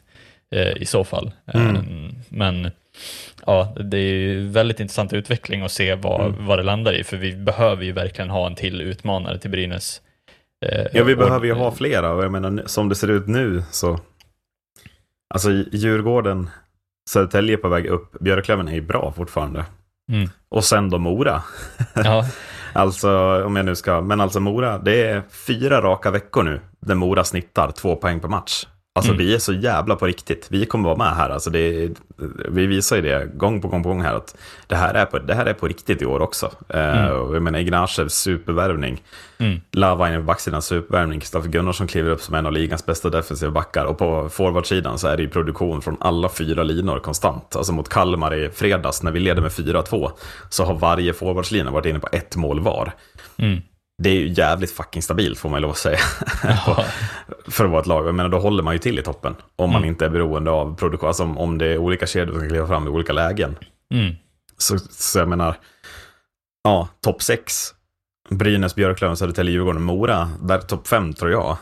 [0.51, 1.31] eh, i så fall.
[1.53, 1.75] Mm.
[1.75, 2.71] Um, men
[3.45, 6.45] ja, det är väldigt intressant utveckling att se vad, mm.
[6.45, 10.01] vad det landar i, för vi behöver ju verkligen ha en till utmanare till Brynäs.
[10.65, 13.27] Eh, ja, vi och, behöver ju ha flera och jag menar som det ser ut
[13.27, 13.99] nu så
[15.33, 16.49] Alltså Djurgården,
[17.09, 19.65] Södertälje på väg upp, Björklöven är ju bra fortfarande.
[20.11, 20.29] Mm.
[20.49, 21.43] Och sen då Mora.
[21.95, 22.25] Ja.
[22.75, 26.95] alltså, om jag nu ska, men alltså Mora, det är fyra raka veckor nu där
[26.95, 28.65] Mora snittar två poäng per match.
[28.97, 29.25] Alltså mm.
[29.25, 30.47] vi är så jävla på riktigt.
[30.49, 31.29] Vi kommer vara med här.
[31.29, 31.89] Alltså det,
[32.49, 34.35] vi visar ju det gång på gång på gång här att
[34.67, 36.51] det här är på, det här är på riktigt i år också.
[36.69, 37.11] Eh, mm.
[37.11, 39.01] Uh, jag menar Ignashevs supervärvning.
[39.37, 39.61] Mm.
[39.71, 41.19] Lavainen på backsidan supervärvning.
[41.19, 43.85] Kristoffer Gunnarsson kliver upp som en av ligans bästa defensiva backar.
[43.85, 47.55] Och på forwardsidan så är det ju produktion från alla fyra linor konstant.
[47.55, 50.11] Alltså mot Kalmar i fredags när vi leder med 4-2
[50.49, 52.91] så har varje forwardslina varit inne på ett mål var.
[53.37, 53.61] Mm
[53.97, 55.97] det är ju jävligt fucking stabilt får man lov att säga.
[57.47, 58.07] för att vara ett lag.
[58.07, 59.35] Jag menar, då håller man ju till i toppen.
[59.55, 59.89] Om man mm.
[59.89, 61.07] inte är beroende av produktion.
[61.07, 63.55] Alltså om det är olika kedjor som kan kliva fram i olika lägen.
[63.93, 64.15] Mm.
[64.57, 65.57] Så, så jag menar,
[66.63, 67.73] ja, topp 6.
[68.29, 70.29] Brynäs, Björklöven, Södertälje, Djurgården, Mora.
[70.41, 71.57] Där topp 5 tror jag.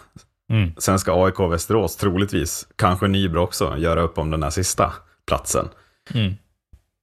[0.51, 0.71] Mm.
[0.77, 4.93] Sen ska AIK, Västerås troligtvis, kanske Nybro också, göra upp om den här sista
[5.27, 5.69] platsen.
[6.13, 6.33] Mm.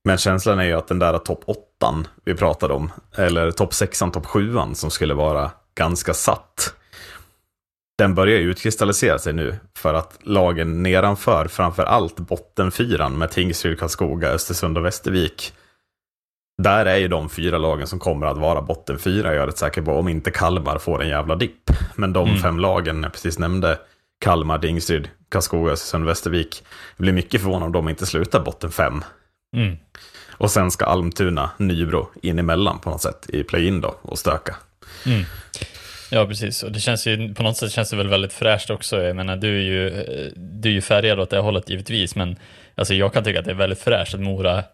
[0.05, 1.61] Men känslan är ju att den där topp 8
[2.25, 6.75] vi pratade om, eller topp 6 topp 7 som skulle vara ganska satt.
[7.99, 13.79] Den börjar ju utkristallisera sig nu för att lagen nedanför, framför allt bottenfyran med Tingsryd,
[13.79, 15.53] Karlskoga, Östersund och Västervik.
[16.63, 19.83] Där är ju de fyra lagen som kommer att vara bottenfyra, jag är rätt säker
[19.83, 21.71] på, om inte Kalmar får en jävla dipp.
[21.95, 22.41] Men de mm.
[22.41, 23.79] fem lagen jag precis nämnde,
[24.21, 26.65] Kalmar, Tingsryd, Karlskoga, Östersund, Västervik,
[26.97, 29.05] det blir mycket förvånad om de inte slutar botten fem.
[29.57, 29.77] Mm.
[30.31, 34.57] Och sen ska Almtuna, Nybro in emellan på något sätt i play-in då och stöka.
[35.07, 35.25] Mm.
[36.11, 36.63] Ja, precis.
[36.63, 39.03] Och det känns ju, på något sätt känns det väl väldigt fräscht också.
[39.03, 39.91] Jag menar, du är ju,
[40.37, 42.37] du är ju färgad åt det hållet givetvis, men
[42.75, 44.65] alltså, jag kan tycka att det är väldigt fräscht att Mora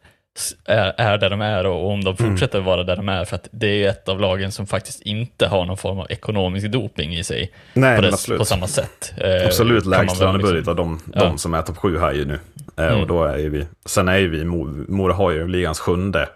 [0.65, 2.31] är, är där de är och, om de mm.
[2.31, 5.47] fortsätter vara där de är för att det är ett av lagen som faktiskt inte
[5.47, 9.15] har någon form av ekonomisk doping i sig Nej, på, dess, på samma sätt.
[9.17, 11.25] Eh, absolut lägst lönebudget liksom, av de, ja.
[11.25, 12.39] de som är topp sju här ju nu.
[12.77, 13.01] Eh, mm.
[13.01, 16.29] Och då är ju vi, sen är ju vi, Mora har ju ligans sjunde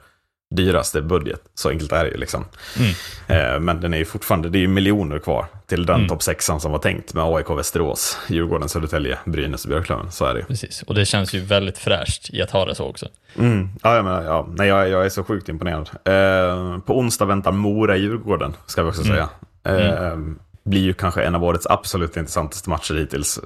[0.51, 1.41] dyraste budget.
[1.55, 2.45] Så enkelt är det ju liksom.
[2.79, 3.55] Mm.
[3.55, 6.09] Eh, men den är ju fortfarande, det är ju miljoner kvar till den mm.
[6.09, 10.13] topp sexan som var tänkt med AIK, Västerås, Djurgården, Södertälje, Brynäs och Björklöven.
[10.13, 10.47] Så är det ju.
[10.47, 13.09] Precis, och det känns ju väldigt fräscht i att ha det så också.
[13.39, 13.69] Mm.
[13.83, 14.49] Ja, jag, menar, ja.
[14.55, 15.91] Nej, jag, jag är så sjukt imponerad.
[16.05, 19.15] Eh, på onsdag väntar Mora-Djurgården, ska vi också mm.
[19.15, 19.29] säga.
[19.65, 20.39] Eh, mm.
[20.65, 23.41] blir ju kanske en av årets absolut intressantaste matcher hittills.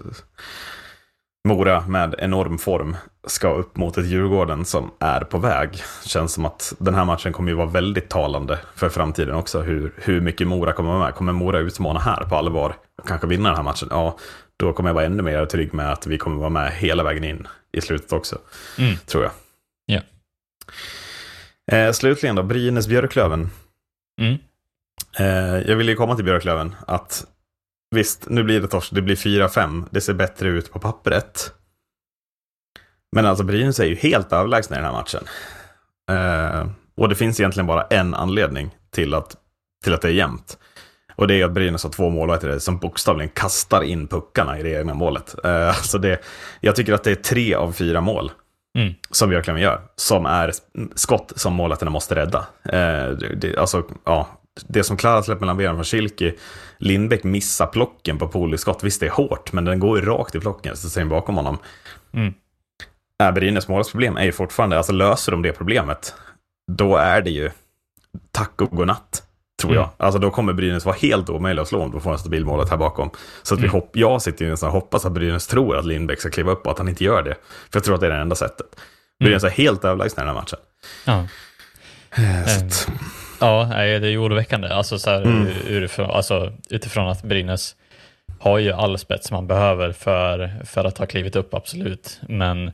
[1.49, 5.83] Mora med enorm form ska upp mot ett Djurgården som är på väg.
[6.05, 9.61] Känns som att den här matchen kommer ju vara väldigt talande för framtiden också.
[9.61, 11.15] Hur, hur mycket Mora kommer vara med.
[11.15, 13.89] Kommer Mora utmana här på allvar och kanske vinna den här matchen?
[13.91, 14.19] Ja,
[14.57, 17.25] då kommer jag vara ännu mer trygg med att vi kommer vara med hela vägen
[17.25, 18.39] in i slutet också.
[18.79, 18.97] Mm.
[19.07, 19.33] Tror jag.
[19.87, 20.01] Ja.
[21.77, 23.49] Eh, slutligen då, Brynäs-Björklöven.
[24.21, 24.39] Mm.
[25.19, 26.75] Eh, jag vill ju komma till Björklöven.
[26.87, 27.27] Att
[27.95, 28.93] Visst, nu blir det torsk.
[28.93, 29.85] Det blir 4-5.
[29.91, 31.53] Det ser bättre ut på pappret.
[33.13, 35.25] Men alltså Brynäs är ju helt överlägsna i den här matchen.
[36.11, 39.37] Eh, och det finns egentligen bara en anledning till att,
[39.85, 40.59] till att det är jämnt.
[41.17, 44.71] Och det är att Brynäs har två målvakter som bokstavligen kastar in puckarna i det
[44.71, 45.35] egna målet.
[45.45, 46.25] Eh, alltså det,
[46.61, 48.33] jag tycker att det är tre av fyra mål
[48.79, 48.95] mm.
[49.11, 50.53] som Björklöven gör, som är
[50.95, 52.47] skott som målvakterna måste rädda.
[52.65, 54.29] Eh, det, alltså, ja,
[54.63, 56.35] det som Klara släpper mellan benen från Schilke,
[56.79, 58.85] Lindbäck missar plocken på Poliskott.
[58.85, 61.59] Visst, det är hårt, men den går ju rakt i plocken, så ser bakom honom.
[62.13, 62.35] Mm.
[63.19, 66.15] Är Brynäs målsproblem är ju fortfarande, alltså löser de det problemet,
[66.73, 67.51] då är det ju
[68.31, 69.23] tack och godnatt.
[69.61, 69.81] Tror mm.
[69.81, 69.91] jag.
[69.97, 72.71] Alltså då kommer Brynäs vara helt omöjliga att slå om de får en stabil målet
[72.71, 73.11] här bakom.
[73.43, 73.73] Så att vi mm.
[73.73, 76.67] hopp, jag sitter ju nästan och hoppas att Brynäs tror att Lindbäck ska kliva upp
[76.67, 77.35] och att han inte gör det.
[77.71, 78.67] För jag tror att det är det enda sättet.
[79.21, 79.53] Brynäs mm.
[79.53, 80.59] är helt överlägsna i den här matchen.
[81.05, 81.27] Ja.
[82.11, 82.89] Eh, så att,
[83.45, 84.69] Ja, det är oroväckande.
[84.69, 85.47] Alltså, så här, mm.
[85.69, 87.77] utifrån, alltså, utifrån att Brynäs
[88.41, 92.21] har ju all spets man behöver för, för att ha klivit upp, absolut.
[92.29, 92.73] Men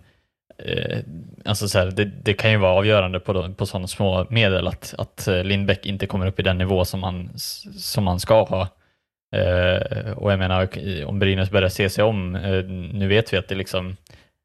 [0.58, 0.98] eh,
[1.44, 4.94] alltså så här, det, det, kan ju vara avgörande på, på sådana små medel att,
[4.98, 7.30] att eh, Lindbäck inte kommer upp i den nivå som man,
[7.78, 8.68] som man ska ha.
[9.36, 10.68] Eh, och jag menar,
[11.06, 13.96] om Brynäs börjar se sig om, eh, nu vet vi att det liksom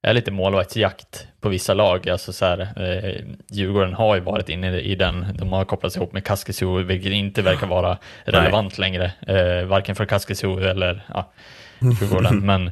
[0.05, 2.09] är lite målvaktsjakt på vissa lag.
[2.09, 6.13] Alltså så här, eh, Djurgården har ju varit inne i den, de har kopplats ihop
[6.13, 8.89] med Kaskisuo, vilket inte verkar vara relevant Nej.
[8.89, 11.31] längre, eh, varken för Kaskisuo eller ja,
[11.79, 12.39] Djurgården.
[12.45, 12.71] Men,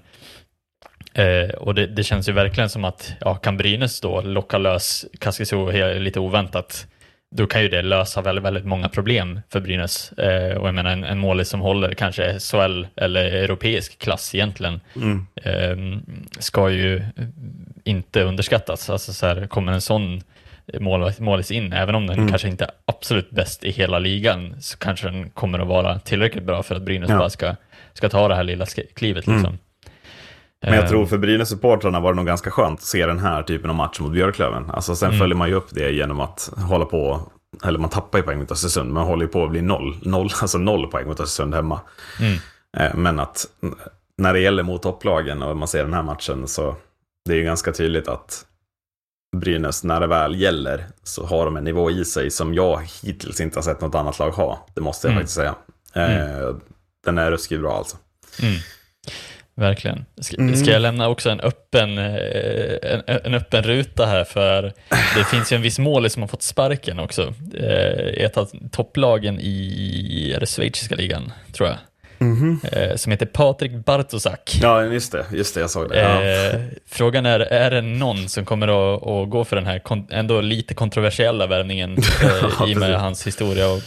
[1.13, 5.05] eh, och det, det, känns ju verkligen som att, ja, kan Brynäs då locka lös
[5.19, 6.87] Kaskisuo lite oväntat,
[7.35, 10.11] då kan ju det lösa väldigt, väldigt många problem för Brynäs.
[10.11, 14.81] Eh, och jag menar en, en målis som håller kanske SHL eller europeisk klass egentligen
[14.95, 15.25] mm.
[15.35, 15.99] eh,
[16.39, 17.03] ska ju
[17.83, 18.89] inte underskattas.
[18.89, 20.21] Alltså så här, kommer en sån
[20.79, 22.29] målis, målis in, även om den mm.
[22.29, 26.43] kanske inte är absolut bäst i hela ligan, så kanske den kommer att vara tillräckligt
[26.43, 27.17] bra för att Brynäs ja.
[27.17, 27.55] bara ska,
[27.93, 28.65] ska ta det här lilla
[28.95, 29.27] klivet.
[29.27, 29.45] Liksom.
[29.45, 29.57] Mm.
[30.63, 33.69] Men jag tror för Brynäs-supportrarna var det nog ganska skönt att se den här typen
[33.69, 34.69] av match mot Björklöven.
[34.69, 35.19] Alltså sen mm.
[35.19, 37.31] följer man ju upp det genom att hålla på,
[37.63, 40.29] eller man tappar ju poäng mot Östersund, man håller ju på att bli noll, noll,
[40.41, 41.81] alltså noll poäng mot Östersund hemma.
[42.19, 42.37] Mm.
[42.77, 43.45] Eh, men att
[44.17, 46.75] när det gäller mot topplagen och man ser den här matchen så
[47.25, 48.45] det är ju ganska tydligt att
[49.35, 53.41] Brynäs, när det väl gäller, så har de en nivå i sig som jag hittills
[53.41, 54.67] inte har sett något annat lag ha.
[54.73, 55.21] Det måste jag mm.
[55.21, 55.55] faktiskt säga.
[55.93, 56.41] Mm.
[56.41, 56.55] Eh,
[57.05, 57.97] den är ruskigt bra alltså.
[58.41, 58.55] Mm.
[59.55, 60.05] Verkligen.
[60.21, 60.55] Ska, mm.
[60.55, 64.73] ska, jag lämna också en öppen, eh, en, en, öppen ruta här för
[65.17, 67.33] det finns ju en viss mål som har fått sparken också.
[67.57, 71.77] Eh, ett av topplagen i den schweiziska ligan, tror jag.
[72.19, 72.97] Mm -hmm.
[72.97, 74.59] Som heter Patrik Bartosak.
[74.61, 75.99] Ja, just det, just det, jag såg det.
[75.99, 76.59] Ja.
[76.87, 79.81] Frågan är, är det någon som kommer att, att gå för den här
[80.11, 81.97] ändå lite kontroversiella värvningen
[82.59, 83.67] ja, i och med hans historia?
[83.67, 83.81] Och,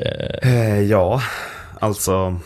[0.00, 0.80] eh...
[0.80, 1.22] Ja,
[1.80, 2.40] alltså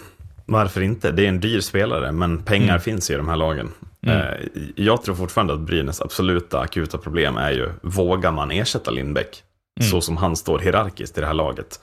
[0.47, 1.13] varför inte?
[1.13, 2.81] Det är en dyr spelare, men pengar mm.
[2.81, 3.73] finns ju i de här lagen.
[4.07, 4.19] Mm.
[4.19, 9.43] Eh, jag tror fortfarande att Brynäs absoluta akuta problem är ju, vågar man ersätta Lindbäck?
[9.81, 9.91] Mm.
[9.91, 11.81] Så som han står hierarkiskt i det här laget.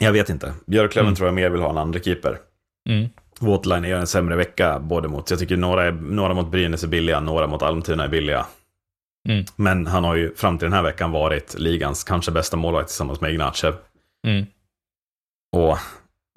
[0.00, 0.52] Jag vet inte.
[0.66, 1.16] Björklöven mm.
[1.16, 2.38] tror jag mer vill ha en andra keeper.
[2.88, 3.08] Mm.
[3.40, 6.88] Waterline gör en sämre vecka, både mot, jag tycker några, är, några mot Brynäs är
[6.88, 8.46] billiga, några mot Almtuna är billiga.
[9.28, 9.44] Mm.
[9.56, 13.20] Men han har ju fram till den här veckan varit ligans kanske bästa målvakt tillsammans
[13.20, 13.74] med Ignatjev.
[14.26, 14.46] Mm.
[15.52, 15.78] Och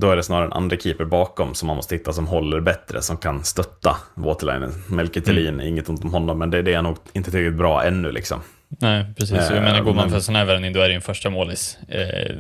[0.01, 3.01] då är det snarare en andra keeper bakom som man måste hitta som håller bättre,
[3.01, 4.71] som kan stötta Waterlinen.
[4.87, 5.67] Melke Thelin, mm.
[5.67, 8.39] inget ont om honom, men det, det är nog inte tillräckligt bra ännu liksom.
[8.79, 9.37] Nej, precis.
[9.37, 11.29] Eh, jag menar, går man för sån här värvning, då är det ju en första
[11.29, 11.77] målis.
[11.87, 12.35] Eh,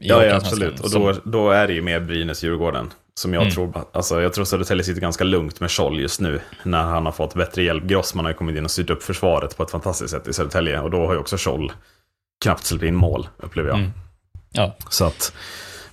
[0.00, 0.80] ja, ja, absolut.
[0.80, 2.90] Och då, då är det ju mer Brynäs-Djurgården.
[3.16, 3.54] Som jag mm.
[3.54, 6.40] tror, alltså jag tror Södertälje sitter ganska lugnt med Scholl just nu.
[6.62, 7.84] När han har fått bättre hjälp.
[7.84, 10.80] Grossman har ju kommit in och styrt upp försvaret på ett fantastiskt sätt i Södertälje.
[10.80, 11.72] Och då har ju också Scholl
[12.44, 13.78] knappt släppt in mål, upplever jag.
[13.78, 13.90] Mm.
[14.52, 14.76] Ja.
[14.88, 15.32] Så att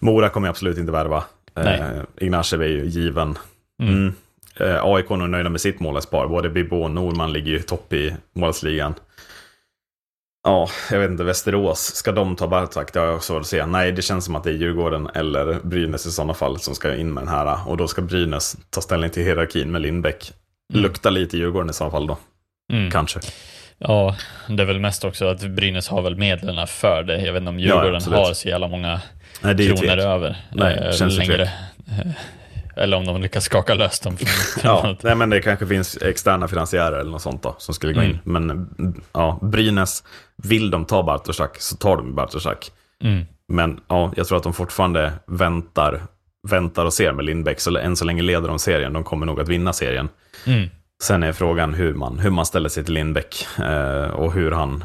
[0.02, 1.24] Mora kommer jag absolut inte värva.
[1.56, 3.38] Eh, Ignashev är ju given.
[3.82, 3.94] Mm.
[3.94, 4.14] Mm.
[4.60, 6.28] Eh, AIK är nog nöjda med sitt målespar.
[6.28, 8.94] Både Bibo och Norman ligger ju topp i målsligan.
[10.44, 12.94] Ja, jag vet inte, Västerås, ska de ta Bartak?
[12.94, 13.66] Det har jag svårt att se.
[13.66, 16.96] Nej, det känns som att det är Djurgården eller Brynäs i sådana fall som ska
[16.96, 17.70] in med den här.
[17.70, 20.34] Och då ska Brynäs ta ställning till hierarkin med Lindbäck.
[20.74, 20.84] Mm.
[20.84, 22.18] Lukta lite Djurgården i sådana fall då.
[22.74, 22.92] Mm.
[22.92, 23.20] Kanske.
[23.78, 24.16] Ja,
[24.50, 27.22] det är väl mest också att Brynäs har väl medlen för det.
[27.22, 29.02] Jag vet inte om Djurgården ja, har så jävla många
[29.42, 31.50] Nej, det är kronor över Nej, äh, känns längre.
[32.76, 34.18] Eller om de lyckas skaka lös dem.
[34.64, 38.00] ja, nej, men det kanske finns externa finansiärer eller något sånt då, som skulle gå
[38.00, 38.12] mm.
[38.12, 38.20] in.
[38.24, 38.68] Men
[39.14, 40.04] ja, Brynäs,
[40.44, 42.72] vill de ta Bartoszak så tar de Bartoszak.
[43.04, 43.26] Mm.
[43.48, 46.02] Men ja, jag tror att de fortfarande väntar,
[46.50, 47.60] väntar och ser med Lindbäck.
[47.60, 48.94] Så än så länge leder de serien.
[48.94, 50.10] De kommer nog att vinna serien.
[50.46, 50.70] Mm.
[51.02, 54.84] Sen är frågan hur man, hur man ställer sig till Lindbäck eh, och hur han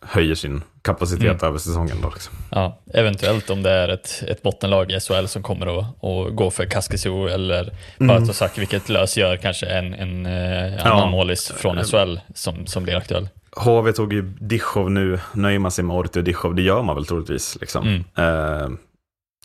[0.00, 1.48] höjer sin kapacitet mm.
[1.48, 1.96] över säsongen.
[2.02, 2.34] Då, liksom.
[2.50, 6.50] ja, eventuellt om det är ett, ett bottenlag i SHL som kommer att, att gå
[6.50, 8.60] för Kaskisio eller Bartosak, mm.
[8.60, 11.10] vilket lösgör kanske en, en eh, annan ja.
[11.10, 13.28] målis från SHL som, som blir aktuell.
[13.56, 16.96] HV tog ju Dichov nu, nöjer man sig med Orti och Dichov, det gör man
[16.96, 17.58] väl troligtvis.
[17.60, 17.86] Liksom.
[17.88, 18.04] Mm.
[18.16, 18.68] Eh,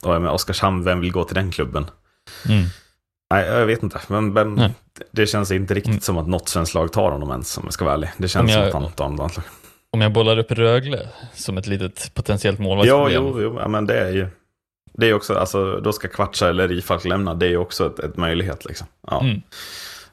[0.03, 1.85] och med Oskarshamn, vem vill gå till den klubben?
[2.49, 2.65] Mm.
[3.33, 3.99] Nej, jag vet inte.
[4.07, 4.73] Men, men
[5.11, 6.01] det känns inte riktigt mm.
[6.01, 8.09] som att något svenskt lag tar honom ens, om jag ska vara ärlig.
[8.17, 9.29] Det känns jag, som att han tar honom
[9.91, 13.23] Om jag bollar upp Rögle som ett litet potentiellt målvaktsproblem.
[13.23, 14.27] Ja, jo, jo, ja, men det är ju...
[14.93, 17.33] Det är också, alltså, då ska Kvartsa eller Rifalk lämna.
[17.33, 18.65] Det är ju också ett, ett möjlighet.
[18.65, 18.87] Liksom.
[19.07, 19.21] Ja.
[19.21, 19.41] Mm.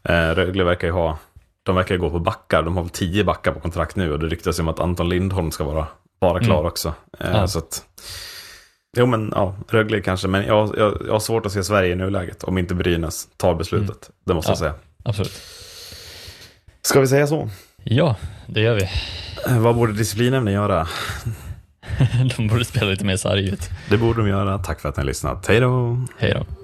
[0.02, 1.18] Eh, Rögle verkar ju ha,
[1.62, 2.62] de verkar gå på backar.
[2.62, 5.50] De har väl tio backar på kontrakt nu och det ryktas om att Anton Lindholm
[5.50, 5.86] ska vara,
[6.18, 6.66] vara klar mm.
[6.66, 6.94] också.
[7.18, 7.48] Eh, ja.
[7.48, 7.84] så att,
[8.96, 10.28] Jo, men ja, Rögle kanske.
[10.28, 13.54] Men jag, jag, jag har svårt att se Sverige i nuläget om inte Brynäs tar
[13.54, 13.88] beslutet.
[13.88, 14.12] Mm.
[14.24, 14.74] Det måste ja, jag säga.
[15.02, 15.42] Absolut.
[16.82, 17.50] Ska vi säga så?
[17.84, 18.16] Ja,
[18.46, 18.88] det gör vi.
[19.48, 20.88] Eh, vad borde disciplinämnen göra?
[22.36, 23.70] de borde spela lite mer sarg ut.
[23.88, 24.58] Det borde de göra.
[24.58, 25.46] Tack för att ni har lyssnat.
[25.46, 26.00] Hej då!
[26.18, 26.61] Hej då!